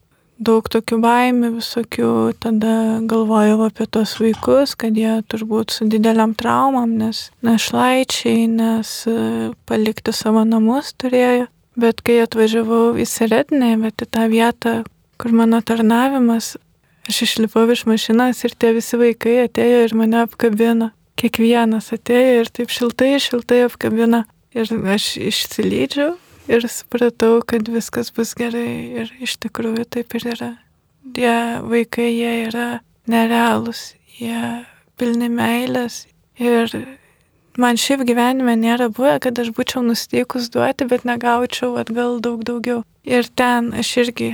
[0.44, 2.08] Daug tokių baimių visokių,
[2.42, 9.14] tada galvojau apie tos vaikus, kad jie turbūt su dideliam traumam, nes našlaičiai, nes e,
[9.70, 11.46] palikti savo namus turėjo.
[11.78, 14.74] Bet kai atvažiavau į Seretinę, bet į tą vietą,
[15.22, 16.56] kur mano tarnavimas,
[17.08, 20.90] aš išlipau iš mašinos ir tie visi vaikai atėjo ir mane apkabino.
[21.20, 24.24] kiekvienas atėjo ir taip šiltai, šiltai apkabina.
[24.54, 26.14] Ir aš išsilydžiau
[26.48, 30.50] ir supratau, kad viskas bus gerai ir iš tikrųjų taip ir yra.
[31.14, 32.68] Tie vaikai, jie yra
[33.10, 34.64] nerealūs, jie
[34.98, 36.04] pilni meilės
[36.40, 36.70] ir
[37.58, 42.82] man šiaip gyvenime nėra buvę, kad aš būčiau nusteikus duoti, bet negaučiau atgal daug daugiau.
[43.04, 44.30] Ir ten aš irgi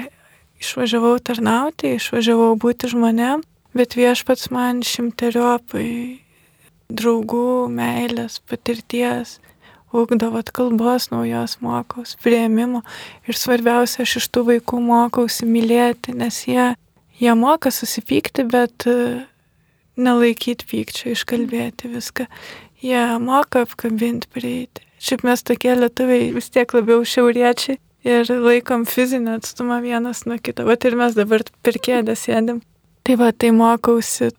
[0.61, 3.45] išvažiavau tarnauti, išvažiavau būti žmonėm,
[3.77, 6.21] bet viešpats man šimteriopai
[6.91, 9.39] draugų, meilės, patirties,
[9.95, 12.83] ugdavot kalbos naujos mokaus, prieimimo
[13.27, 16.73] ir svarbiausia, aš iš tų vaikų mokausi mylėti, nes jie,
[17.19, 18.97] jie moka susipykti, bet e,
[19.99, 22.27] nelaikyti pykčio, iškalbėti viską.
[22.81, 24.87] Jie moka apkabinti, prieiti.
[25.01, 30.67] Šiaip mes tokie lietuviai vis tiek labiau šiauriečiai ir laikom fizinį atstumą vienas nuo kito.
[30.69, 32.63] Vat ir mes dabar per kėdę sėdim.
[33.05, 34.31] Tai va, tai mokausi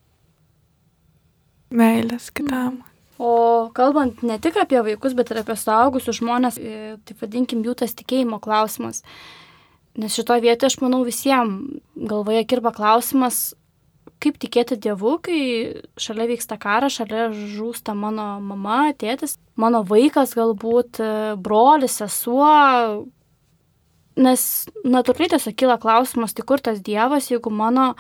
[1.74, 2.82] meilės kitam.
[3.22, 7.94] O kalbant ne tik apie vaikus, bet ir apie suaugusius žmonės, tai vadinkim jų tas
[7.98, 9.04] tikėjimo klausimas.
[10.02, 13.52] Nes šitoje vietoje aš manau visiems galvoje kirba klausimas,
[14.22, 15.42] kaip tikėti Dievu, kai
[16.00, 21.10] šalia vyksta karas, šalia žūsta mano mama, tėtis, mano vaikas galbūt, e,
[21.42, 22.52] brolis, sesuo.
[24.20, 24.42] Nes
[24.84, 27.94] natūraliai tiesiog kyla klausimas, tai kur tas Dievas, jeigu mano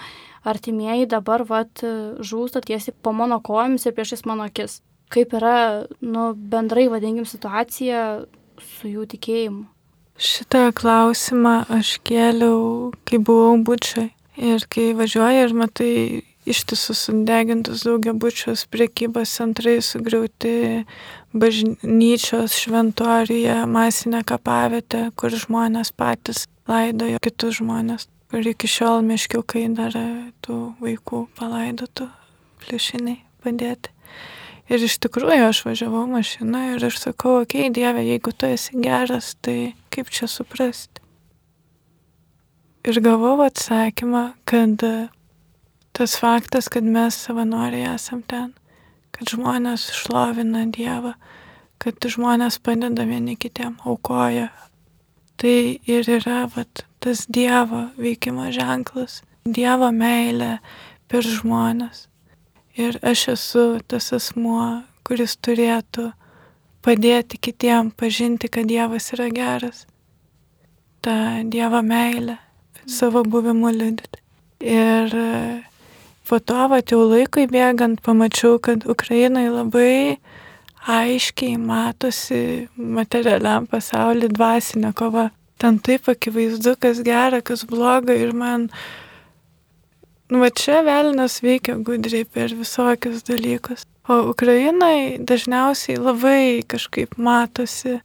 [0.44, 1.84] artimieji dabar vat,
[2.20, 4.82] žūsta tiesiai po mano kojomis ir priešais mano akis.
[5.12, 8.24] Kaip yra, nu, bendrai vadinkim situacija
[8.60, 9.66] su jų tikėjimu.
[10.22, 14.12] Šitą klausimą aš kėliau, kai buvau bučiai.
[14.42, 15.94] Ir kai važiuoji ir matai
[16.46, 20.86] ištisus sudegintus daugiabučius, priekybos centrai sugriauti,
[21.34, 29.96] bažnyčios šventoriuje, masinė kapavietė, kur žmonės patys laidojo kitus žmonės ir iki šiol miškiukai dar
[30.46, 32.08] tų vaikų palaidotų
[32.64, 33.92] pliušiniai padėti.
[34.72, 38.78] Ir iš tikrųjų aš važiavau mašiną ir aš sakau, okei, okay, Dieve, jeigu tu esi
[38.80, 41.04] geras, tai kaip čia suprasti?
[42.88, 44.86] Ir gavau atsakymą, kad
[45.94, 48.54] tas faktas, kad mes savanoriai esam ten,
[49.12, 51.16] kad žmonės šlovina Dievą,
[51.82, 54.50] kad žmonės padeda vieni kitiem, aukoja,
[55.42, 60.60] tai ir yra vat, tas Dievo veikimo ženklas, Dievo meilė
[61.10, 62.08] per žmonės.
[62.78, 66.12] Ir aš esu tas asmuo, kuris turėtų
[66.86, 69.84] padėti kitiem pažinti, kad Dievas yra geras.
[71.02, 72.38] Ta Dievo meilė
[72.88, 74.22] savo buvimu liudyti.
[74.62, 75.14] Ir
[76.32, 80.18] po to, va, jau laikui bėgant, pamačiau, kad Ukrainai labai
[80.88, 85.28] aiškiai matosi materialiam pasauliu dvasinė kova
[85.62, 88.70] ten taip akivaizdu, kas gera, kas bloga ir man,
[90.32, 93.86] nu, va čia velnas veikia gudriai per visokius dalykus.
[94.10, 98.00] O Ukrainai dažniausiai labai kažkaip matosi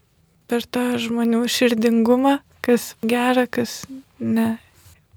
[0.50, 2.36] per tą žmonių širdingumą,
[2.66, 3.86] kas gera, kas
[4.20, 4.56] ne.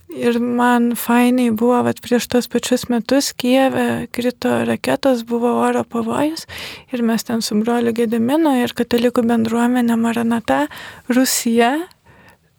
[0.09, 6.47] Ir man fainiai buvo, kad prieš tos pačius metus Kijeve krito raketos, buvo oro pavojus
[6.89, 10.63] ir mes ten su broliu Gedimino ir katalikų bendruomenė Maranata,
[11.13, 11.75] Rusija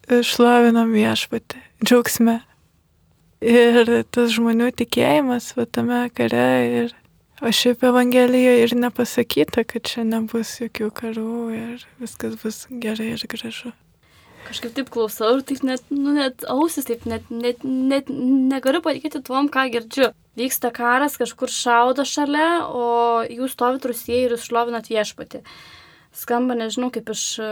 [0.06, 2.38] šlovinam viešpatį, džiaugsme.
[3.40, 6.96] Ir tas žmonių tikėjimas va tame kare ir
[7.40, 13.24] o šiaip Evangelijoje ir nepasakyta, kad čia nebus jokių karų ir viskas bus gerai ir
[13.26, 13.72] gražu.
[14.48, 19.22] Kažkaip taip klausau ir taip net, nu, net ausis, taip net, net, net negaliu patikėti
[19.26, 20.10] tuom, ką girdžiu.
[20.38, 25.44] Vyksta karas, kažkur šaudo šalia, o jūs stovit Rusijai ir jūs šlovinat viešpatį
[26.16, 27.48] skamba, nežinau, kaip iš e,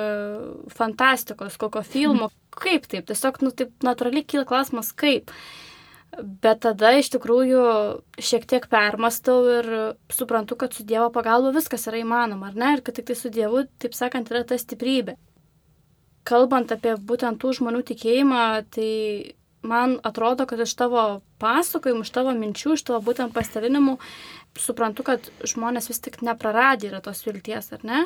[0.75, 2.31] fantastikos, kokio filmo.
[2.59, 3.07] Kaip taip?
[3.09, 5.31] Tiesiog, nu, taip natūraliai kyla klausimas, kaip.
[6.19, 7.63] Bet tada iš tikrųjų
[8.25, 9.69] šiek tiek permastau ir
[10.11, 12.73] suprantu, kad su Dievo pagalba viskas yra įmanoma, ar ne?
[12.79, 15.19] Ir kad tik tai su Dievu, taip sakant, yra ta stiprybė.
[16.29, 18.91] Kalbant apie būtent tų žmonių tikėjimą, tai
[19.65, 21.05] man atrodo, kad iš tavo
[21.43, 23.97] pasakojimų, iš tavo minčių, iš tavo būtent pastalinimų,
[24.59, 28.05] suprantu, kad žmonės vis tik nepraradė yra tos vilties, ar ne?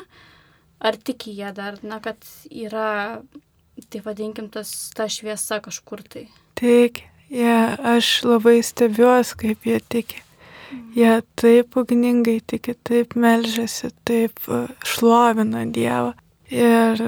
[0.83, 3.21] Ar tiki jie dar, na, kad yra,
[3.89, 6.27] tai vadinkim, tas, ta šviesa kažkur tai.
[6.59, 7.57] Tik, jie,
[7.93, 10.23] aš labai stebiuosi, kaip jie tiki.
[10.73, 10.89] Mm.
[10.97, 16.13] Jie taip ugningai tiki, taip melžiasi, taip e, šlovina Dievą.
[16.53, 16.99] Ir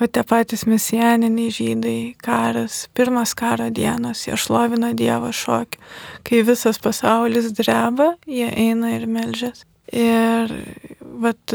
[0.00, 5.80] va tie patys mesijaniniai žydai, karas, pirmas karo dienos, jie šlovina Dievą šokį.
[6.24, 9.66] Kai visas pasaulis dreba, jie eina ir melžiasi.
[9.92, 10.54] Ir
[11.20, 11.52] vat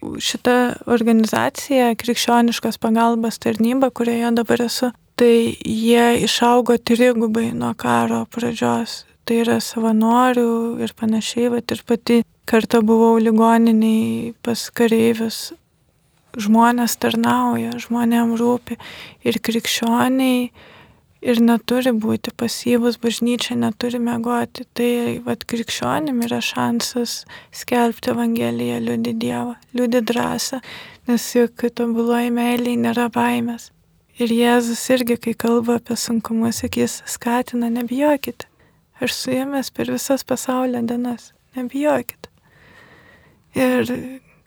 [0.00, 0.56] šita
[0.90, 9.04] organizacija, krikščioniškos pagalbos tarnyba, kurioje dabar esu, tai jie išaugo trigubai nuo karo pradžios.
[9.28, 15.52] Tai yra savanorių ir panašiai, bet ir pati kartą buvau ligoniniai pas kareivius.
[16.38, 18.76] Žmonės tarnauja, žmonėm rūpi
[19.26, 20.50] ir krikščioniai
[21.20, 24.66] ir neturi būti pasyvus, bažnyčia neturi mėgoti.
[24.76, 24.92] Tai
[25.26, 30.62] vad krikščionim yra šansas skelbti Evangeliją, liūdį Dievą, liūdį drąsą,
[31.10, 33.70] nes juk tobuloji meiliai nėra baimės.
[34.20, 38.46] Ir Jėzus irgi, kai kalba apie sunkumus, jis skatina, nebijokite.
[39.00, 42.28] Aš su jumis per visas pasaulio dienas, nebijokite.
[43.56, 43.88] Ir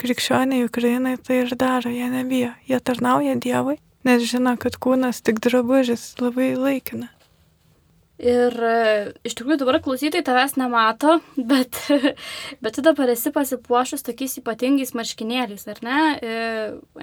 [0.03, 5.41] krikščioniai Ukrainai tai ir daro, jie nebijo, jie tarnauja Dievui nes žino, kad kūnas tik
[5.43, 7.09] drabužis labai laikina.
[8.23, 8.75] Ir e,
[9.25, 11.17] iš tikrųjų dabar klausytojai tavęs nemato,
[11.51, 11.79] bet,
[12.63, 16.01] bet tu dabar esi pasipuošus tokiais ypatingais marškinėliais, ar ne?
[16.21, 16.35] E,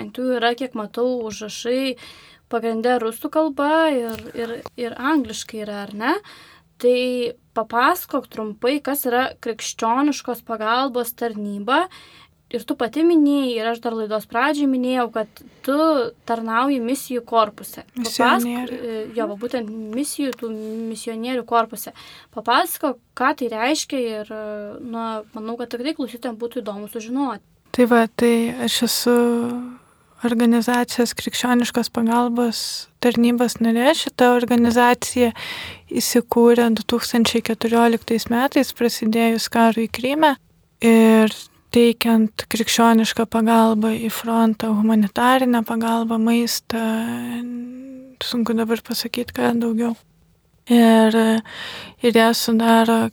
[0.01, 1.97] ant jų yra, kiek matau, užrašai
[2.51, 6.15] pagrindę rusų kalba ir, ir, ir angliškai yra, ar ne?
[6.81, 6.97] Tai
[7.59, 11.85] papasakok trumpai, kas yra krikščioniškos pagalbos tarnyba
[12.51, 15.77] ir tu pati minėjai, ir aš dar laidos pradžiai minėjau, kad tu
[16.29, 17.85] tarnauji misijų korpuse.
[17.97, 20.51] Papasak, e, jo, būtent misijų, tų
[20.91, 21.95] misionierių korpuse.
[22.35, 24.35] Papasako, ką tai reiškia ir,
[24.83, 25.05] nu,
[25.37, 27.45] manau, kad tikrai klausytėm būtų įdomu sužinoti.
[27.71, 28.35] Tai va, tai
[28.67, 29.17] aš esu
[30.27, 32.63] organizacijos krikščioniškos pagalbos
[33.01, 33.93] tarnybos narė.
[33.97, 35.31] Šita organizacija
[35.89, 40.35] įsikūrė 2014 metais, prasidėjus karui Kryme.
[40.81, 41.33] Ir
[41.75, 46.83] teikiant krikščionišką pagalbą į frontą, humanitarinę pagalbą, maistą,
[48.25, 49.95] sunku dabar pasakyti, ką daugiau.
[50.71, 51.17] Ir,
[52.03, 53.09] ir ją sudaro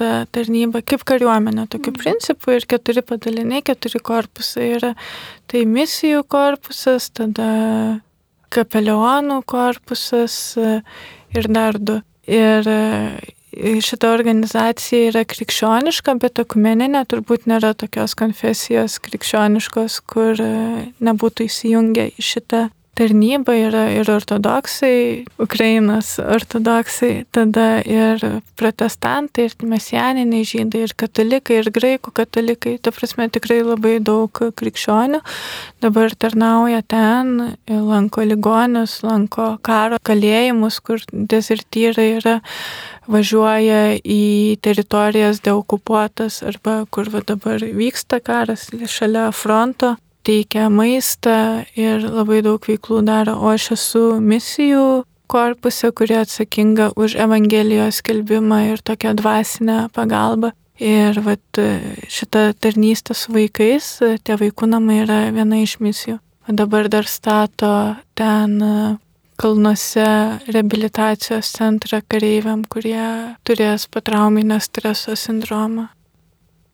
[0.00, 1.98] ta tarnyba kaip kariuomenė, tokiu mm.
[2.00, 4.94] principu ir keturi padaliniai, keturi korpusai yra.
[5.50, 7.50] Tai misijų korpusas, tada
[8.52, 12.00] kapelionų korpusas ir dar du.
[12.28, 12.68] Ir
[13.52, 20.52] šita organizacija yra krikščioniška, bet ekumeninė turbūt nėra tokios konfesijos krikščioniškos, kur e,
[21.04, 22.62] nebūtų įsijungę į šitą
[22.98, 28.20] tarnyba yra ir ortodoksai, Ukrainos ortodoksai, tada ir
[28.60, 32.76] protestantai, ir mesianiniai žydai, ir katalikai, ir graikų katalikai.
[32.82, 35.22] Ta prasme, tikrai labai daug krikščionių
[35.82, 42.38] dabar tarnauja ten, lanko ligonius, lanko karo kalėjimus, kur dezertyrai yra
[43.10, 52.04] važiuoja į teritorijas deokupuotas arba kur va dabar vyksta karas šalia fronto teikia maistą ir
[52.06, 58.82] labai daug veiklų daro, o aš esu misijų korpuse, kurie atsakinga už Evangelijos skelbimą ir
[58.84, 60.52] tokią dvasinę pagalbą.
[60.82, 61.60] Ir vat,
[62.10, 63.86] šita tarnystė su vaikais,
[64.24, 66.18] tie vaikų namai yra viena iš misijų.
[66.48, 68.58] O dabar dar stato ten
[69.38, 70.06] kalnuose
[70.50, 75.88] reabilitacijos centrą kareiviam, kurie turės patrauminio streso sindromą.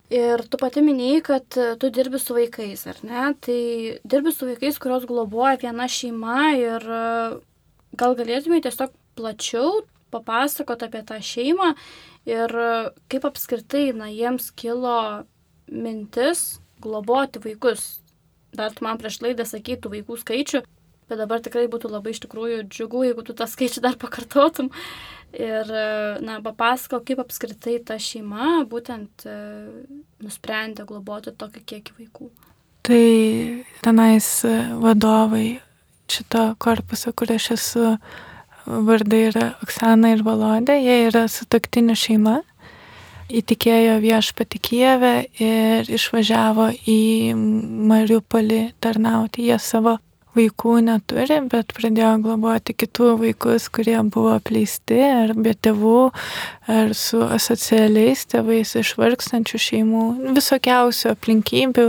[0.09, 3.27] Ir tu pati minėjai, kad e, tu dirbi su vaikais, ar ne?
[3.44, 3.61] Tai
[4.09, 7.01] dirbi su vaikais, kurios globoja viena šeima ir e,
[8.01, 9.83] gal galėtumai tiesiog plačiau
[10.14, 11.75] papasakoti apie tą šeimą
[12.25, 12.71] ir e,
[13.12, 15.27] kaip apskritai, na, jiems kilo
[15.68, 17.99] mintis globoti vaikus.
[18.57, 20.64] Dar tu man prieš laidą sakytų vaikų skaičių,
[21.09, 24.71] bet dabar tikrai būtų labai iš tikrųjų džiugu, jeigu tu tą skaičių dar pakartotum.
[25.37, 25.68] Ir,
[26.25, 29.35] na, papasako, kaip apskritai ta šeima būtent e,
[30.25, 32.31] nusprendė globoti tokį kiekį vaikų.
[32.88, 33.05] Tai
[33.85, 34.29] tenais
[34.81, 35.59] vadovai
[36.09, 37.90] šito korpuso, kur aš esu,
[38.64, 42.38] vardai yra Oksana ir Valodė, jie yra sutoktinių šeima.
[43.29, 47.01] Įtikėjo viešpati Kijeve ir išvažiavo į
[47.37, 49.44] Mariupolį tarnauti.
[49.51, 49.99] Jie savo
[50.38, 56.11] vaikų neturi, bet pradėjo globoti kitų vaikus, kurie buvo apleisti ar be tėvų,
[56.70, 60.05] ar su asocialiais tėvais iš vargstančių šeimų,
[60.38, 61.88] visokiausių aplinkybių.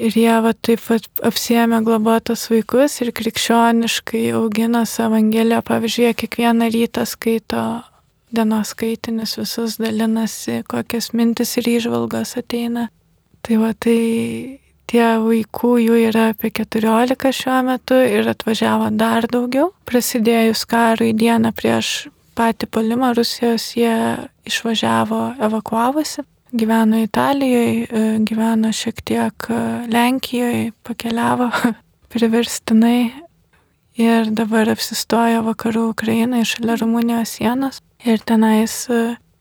[0.00, 5.60] Ir jie va taip pat apsiemė globotos vaikus ir krikščioniškai augino savo evangeliją.
[5.66, 7.64] Pavyzdžiui, jie kiekvieną rytą skaito
[8.30, 12.88] dienos skaitinius, visus dalinasi, kokias mintis ir išvalgos ateina.
[13.42, 13.98] Tai va tai
[14.90, 19.70] tie vaikų jų yra apie 14 šiuo metu ir atvažiavo dar daugiau.
[19.88, 23.94] Prasidėjus karui dieną prieš patį palimą Rusijos jie
[24.48, 26.26] išvažiavo evakuavosi.
[26.50, 27.86] Gyveno Italijoje,
[28.26, 29.50] gyveno šiek tiek
[29.92, 31.50] Lenkijoje, pakeliavo
[32.12, 33.12] priverstinai
[34.00, 37.78] ir dabar apsistojo vakarų Ukrainai šalia Rumunijos sienos.
[38.02, 38.88] Ir tenais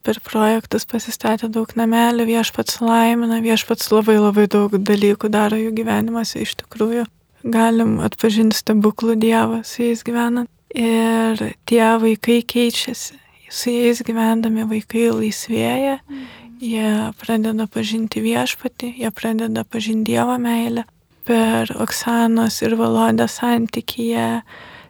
[0.05, 6.43] per projektus pasistatė daug namelių, viešpats laimina, viešpats labai labai daug dalykų daro jų gyvenimuose
[6.45, 7.05] iš tikrųjų.
[7.43, 10.49] Galim atpažinti stebuklų Dievą su jais gyvenant.
[10.75, 13.15] Ir tie vaikai keičiasi.
[13.49, 15.95] Su jais gyvendami vaikai laisvėja
[16.59, 20.83] Jie pradeda pažinti viešpatį, jie pradeda pažinti Dievo meilę.
[21.23, 24.41] Per Oksanos ir Valodės santykyje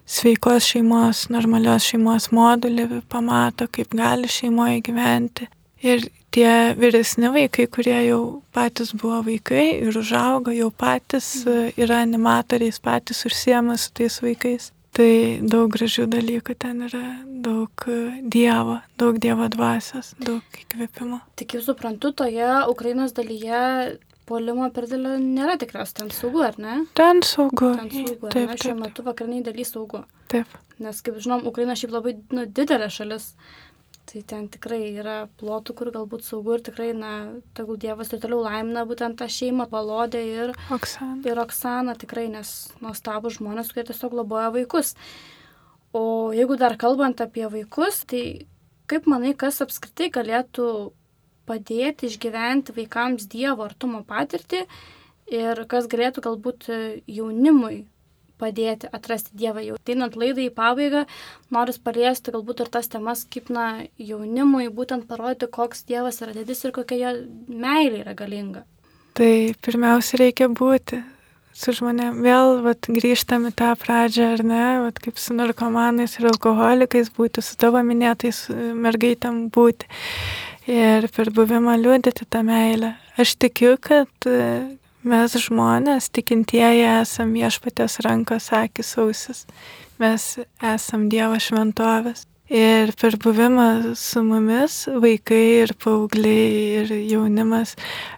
[0.09, 5.47] sveikos šeimos, normalios šeimos modulį pamato, kaip gali šeimoje gyventi.
[5.85, 12.01] Ir tie vyresni vaikai, kurie jau patys buvo vaikai ir užaugo, jau patys e, yra
[12.03, 14.71] animatoriais, patys užsiema su tais vaikais.
[14.97, 15.11] Tai
[15.45, 17.03] daug gražių dalykų ten yra,
[17.45, 21.21] daug e, Dievo, daug Dievo dvasios, daug įkvėpimo.
[21.39, 23.61] Tik jau suprantu, toje Ukrainos dalyje
[24.29, 26.75] puolimo per didelio nėra tikriausiai ten saugu, ar ne?
[26.97, 27.73] Ten saugu.
[27.79, 28.61] Ten saugu, taip, taip.
[28.61, 30.03] Šiuo metu vakariniai daly saugu.
[30.31, 30.53] Taip.
[30.83, 33.33] Nes, kaip žinom, Ukraina šiaip labai nu, didelė šalis.
[34.09, 37.11] Tai ten tikrai yra plotų, kur galbūt saugu ir tikrai, na,
[37.57, 41.19] tegul Dievas ir toliau laimina būtent tą šeimą, Valodė ir Oksana.
[41.29, 44.95] Ir Oksana tikrai, nes nuostabų žmonės, kurie tiesiog globoja vaikus.
[45.93, 48.23] O jeigu dar kalbant apie vaikus, tai
[48.89, 50.65] kaip manai, kas apskritai galėtų
[51.49, 54.65] padėti išgyventi vaikams Dievo artumo patirtį
[55.33, 56.69] ir kas galėtų galbūt
[57.09, 57.83] jaunimui
[58.39, 59.63] padėti atrasti Dievą.
[59.65, 61.05] Jau einant laidai į pabaigą,
[61.53, 63.67] noriu paliesti galbūt ir tas temas, kaip na,
[63.99, 67.15] jaunimui būtent parodyti, koks Dievas yra didis ir kokia jo
[67.51, 68.65] meilė yra galinga.
[69.19, 69.31] Tai
[69.65, 71.01] pirmiausia reikia būti
[71.59, 72.21] su žmonėm.
[72.23, 77.43] Vėl vat, grįžtam į tą pradžią, ar ne, vat, kaip su narkomanais ir alkoholikais būti,
[77.43, 78.45] su tavo minėtais
[78.77, 79.89] mergaitam būti.
[80.69, 82.93] Ir per buvimą liūdėti tą meilę.
[83.19, 84.29] Aš tikiu, kad
[84.99, 89.45] Mes žmonės, tikintieji, esam viešpatės rankos akis ausis.
[89.95, 90.25] Mes
[90.59, 92.25] esam Dievo šventovės.
[92.51, 97.77] Ir per buvimą su mumis vaikai ir paaugliai ir jaunimas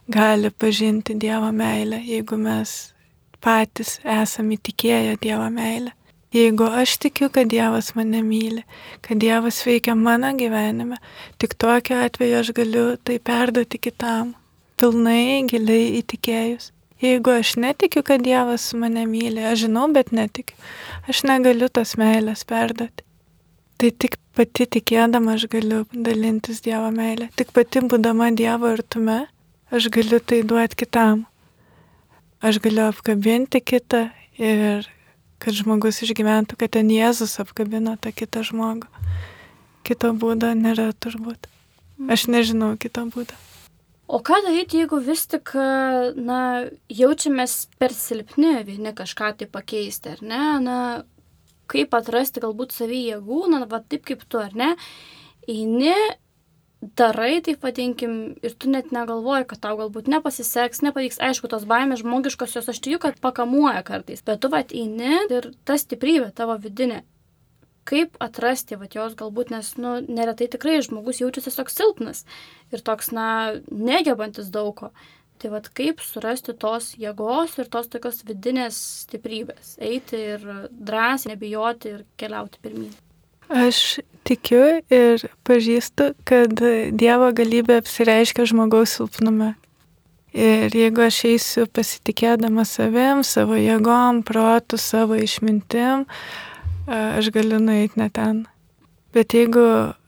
[0.10, 2.95] gali pažinti Dievo meilę, jeigu mes
[3.43, 5.93] patys esame įtikėję Dievo meilę.
[6.32, 8.62] Jeigu aš tikiu, kad Dievas mane myli,
[9.04, 10.96] kad Dievas veikia mano gyvenime,
[11.38, 14.32] tik tokiu atveju aš galiu tai perduoti kitam
[14.80, 16.72] pilnai giliai įtikėjus.
[17.02, 20.56] Jeigu aš netikiu, kad Dievas mane myli, aš žinau, bet netikiu,
[21.10, 23.04] aš negaliu tos meilės perduoti.
[23.82, 29.26] Tai tik pati tikėdama aš galiu dalintis Dievo meilę, tik pati būdama Dievo artume,
[29.74, 31.26] aš galiu tai duoti kitam.
[32.42, 34.08] Aš galiu apkabinti kitą
[34.40, 34.88] ir
[35.42, 38.89] kad žmogus išgyventų, kad ten Jėzus apkabino tą kitą žmogų.
[39.88, 41.50] Kito būdo nėra turbūt.
[42.12, 43.38] Aš nežinau kito būdo.
[44.12, 45.54] O ką daryti, jeigu vis tik,
[46.20, 46.39] na,
[46.92, 50.42] jaučiamės per silpni vieni kažką tai pakeisti, ar ne?
[50.66, 50.78] Na,
[51.72, 54.74] kaip atrasti galbūt savį jėgų, na, va taip kaip tu, ar ne?
[55.48, 55.96] Eini,
[56.82, 62.02] darai, taip vadinkim, ir tu net negalvoji, kad tau galbūt nepasiseks, nepavyks, aišku, tos baimės
[62.02, 67.04] žmogiškosios, aš tikiu, kad pakamuoja kartais, bet tu va eini ir ta stiprybė tavo vidinė
[67.88, 72.24] kaip atrasti, va, jos galbūt, nes, nu, neretai tikrai žmogus jaučiasi tiesiog silpnas
[72.74, 73.26] ir toks, na,
[73.72, 74.92] negebantis daug ko.
[75.42, 78.78] Tai vad kaip surasti tos jėgos ir tos tokios vidinės
[79.08, 79.74] stiprybės.
[79.82, 82.92] Eiti ir drąsiai, nebijoti ir keliauti pirmyn.
[83.50, 86.53] Aš tikiu ir pažįstu, kad
[86.91, 89.55] Dievo galybė apsireiškia žmogaus silpnume.
[90.32, 96.05] Ir jeigu aš eisiu pasitikėdama savim, savo jėgom, protu, savo išmintim,
[96.88, 98.45] aš galiu nueiti ne ten.
[99.11, 99.65] Bet jeigu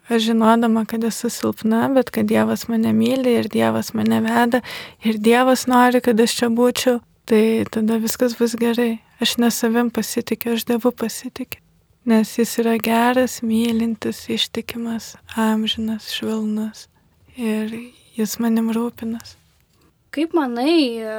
[0.07, 4.63] aš žinodama, kad esu silpna, bet kad Dievas mane myli ir Dievas mane veda
[5.03, 9.01] ir Dievas nori, kad aš čia būčiau, tai tada viskas bus gerai.
[9.19, 11.59] Aš ne savim pasitikiu, aš Dievu pasitikiu.
[12.03, 16.89] Nes jis yra geras, mylintis, ištikimas, amžinas, švelnus.
[17.39, 17.71] Ir
[18.17, 19.37] jis manim rūpinas.
[20.13, 21.13] Kaip manai, e,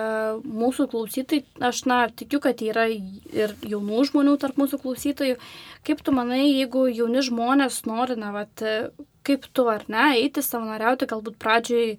[0.44, 5.38] mūsų klausytojai, aš na, tikiu, kad yra ir jaunų žmonių tarp mūsų klausytojų,
[5.88, 8.62] kaip tu manai, jeigu jauni žmonės nori, na, vat,
[9.26, 11.96] kaip tu ar ne, eiti savanoriauti galbūt pradžioj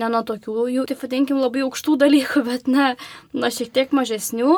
[0.00, 2.94] ne nuo tokių, jų, tai vadinkim, labai aukštų dalykų, bet ne,
[3.36, 4.56] nuo šiek tiek mažesnių,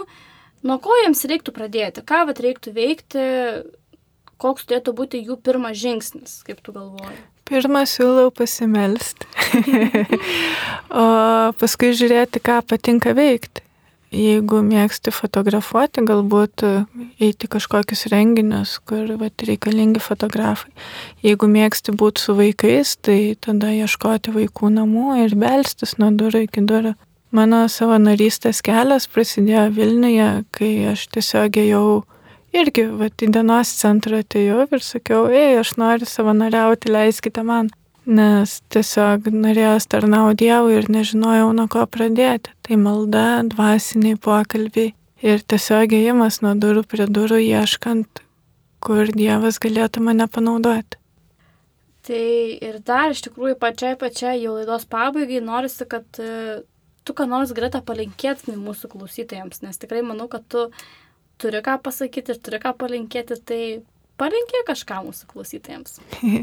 [0.65, 3.27] nuo ko jiems reiktų pradėti, ką vat reiktų veikti,
[4.41, 7.21] koks turėtų būti jų pirmas žingsnis, kaip tu galvoji?
[7.45, 9.29] Pirmą siūlau pasimelsti,
[11.03, 11.05] o
[11.61, 13.61] paskui žiūrėti, ką patinka veikti.
[14.15, 16.63] Jeigu mėgsti fotografuoti, galbūt
[17.19, 20.71] eiti kažkokius renginius, kur vat, reikalingi fotografai.
[21.25, 26.63] Jeigu mėgsti būti su vaikais, tai tada ieškoti vaikų namų ir belstis nuo durų iki
[26.63, 26.95] durų.
[27.35, 31.87] Mano savanorystės kelias prasidėjo Vilniuje, kai aš tiesiog ėjau
[32.55, 37.73] irgi, va, į dienos centrą atėjau ir sakiau, ei, aš noriu savanoriauti, leiskite man,
[38.07, 42.53] nes tiesiog norėjau tarnauti Dievui ir nežinojau, nuo ko pradėti.
[42.63, 44.93] Tai malda, dvasiniai pokalbiai
[45.25, 48.23] ir tiesiog ėjimas nuo durų prie durų ieškant,
[48.79, 51.01] kur Dievas galėtų mane panaudoti.
[52.05, 52.23] Tai
[52.61, 56.05] ir dar iš tikrųjų pačiai pačiai jau laidos pabaigai norisi, kad
[57.05, 60.69] tu ką nors greta palinkėtumai mūsų klausytojams, nes tikrai manau, kad tu
[61.41, 63.63] turi ką pasakyti ir turi ką palinkėti, tai
[64.21, 65.99] palinkė kažką mūsų klausytojams.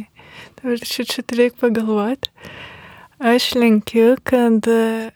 [0.60, 2.32] Dabar šitą reikia pagalvoti.
[3.22, 5.12] Aš linkiu, kad e,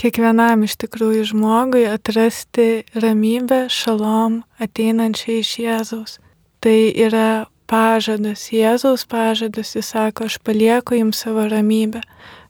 [0.00, 6.16] kiekvienam iš tikrųjų žmogui atrasti ramybę, šalom ateinančią iš Jėzaus.
[6.64, 12.02] Tai yra pažadas, Jėzaus pažadas, jis sako, aš palieku jums savo ramybę,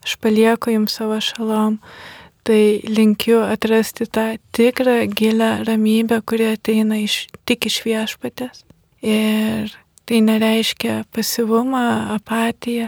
[0.05, 1.79] aš palieku jums savo šalom.
[2.47, 8.63] Tai linkiu atrasti tą tikrą gilę ramybę, kuri ateina iš, tik iš viešpatės.
[9.05, 9.75] Ir
[10.09, 12.87] tai nereiškia pasivumą, apatiją,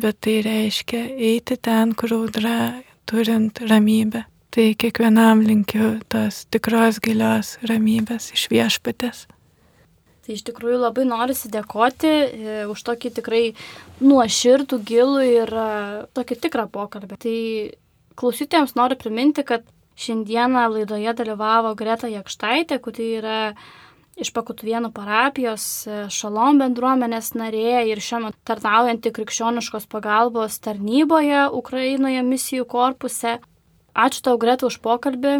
[0.00, 4.24] bet tai reiškia eiti ten, kur audra, turint ramybę.
[4.50, 9.26] Tai kiekvienam linkiu tos tikros gilios ramybės iš viešpatės.
[10.28, 13.42] Tai iš tikrųjų labai norisi dėkoti e, už tokį tikrai
[14.04, 15.68] nuoširdų, gilų ir e,
[16.12, 17.16] tokį tikrą pokalbį.
[17.22, 17.36] Tai
[18.20, 19.64] klausytėjams noriu priminti, kad
[19.96, 23.38] šiandieną laidoje dalyvavo Greta Jakštaitė, kuri yra
[24.20, 32.20] iš Pakutuvienų parapijos e, Šalom bendruomenės narė ir šiuo metu tarnaujanti krikščioniškos pagalbos tarnyboje Ukrainoje
[32.28, 33.38] misijų korpuse.
[33.96, 35.38] Ačiū tau, Greta, už pokalbį,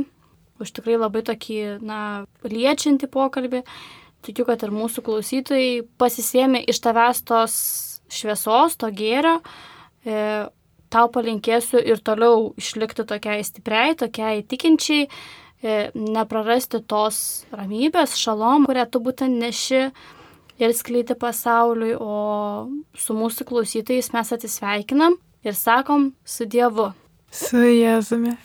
[0.64, 2.02] už tikrai labai tokį, na,
[2.40, 3.66] liečiantį pokalbį.
[4.26, 7.58] Tikiu, kad ir mūsų klausytojai pasisėmė iš tavęs tos
[8.12, 9.38] šviesos, to gėrio.
[10.04, 10.46] E,
[10.90, 15.06] tau palinkėsiu ir toliau išlikti tokiai stipriai, tokiai tikinčiai
[15.58, 17.16] E, neprarasti tos
[17.50, 19.88] ramybės, šalom, kurią tu būtent neši
[20.62, 26.92] ir skleidi pasauliui, o su mūsų klausytojais mes atsisveikinam ir sakom su Dievu.
[27.34, 28.36] Su Jėzumi.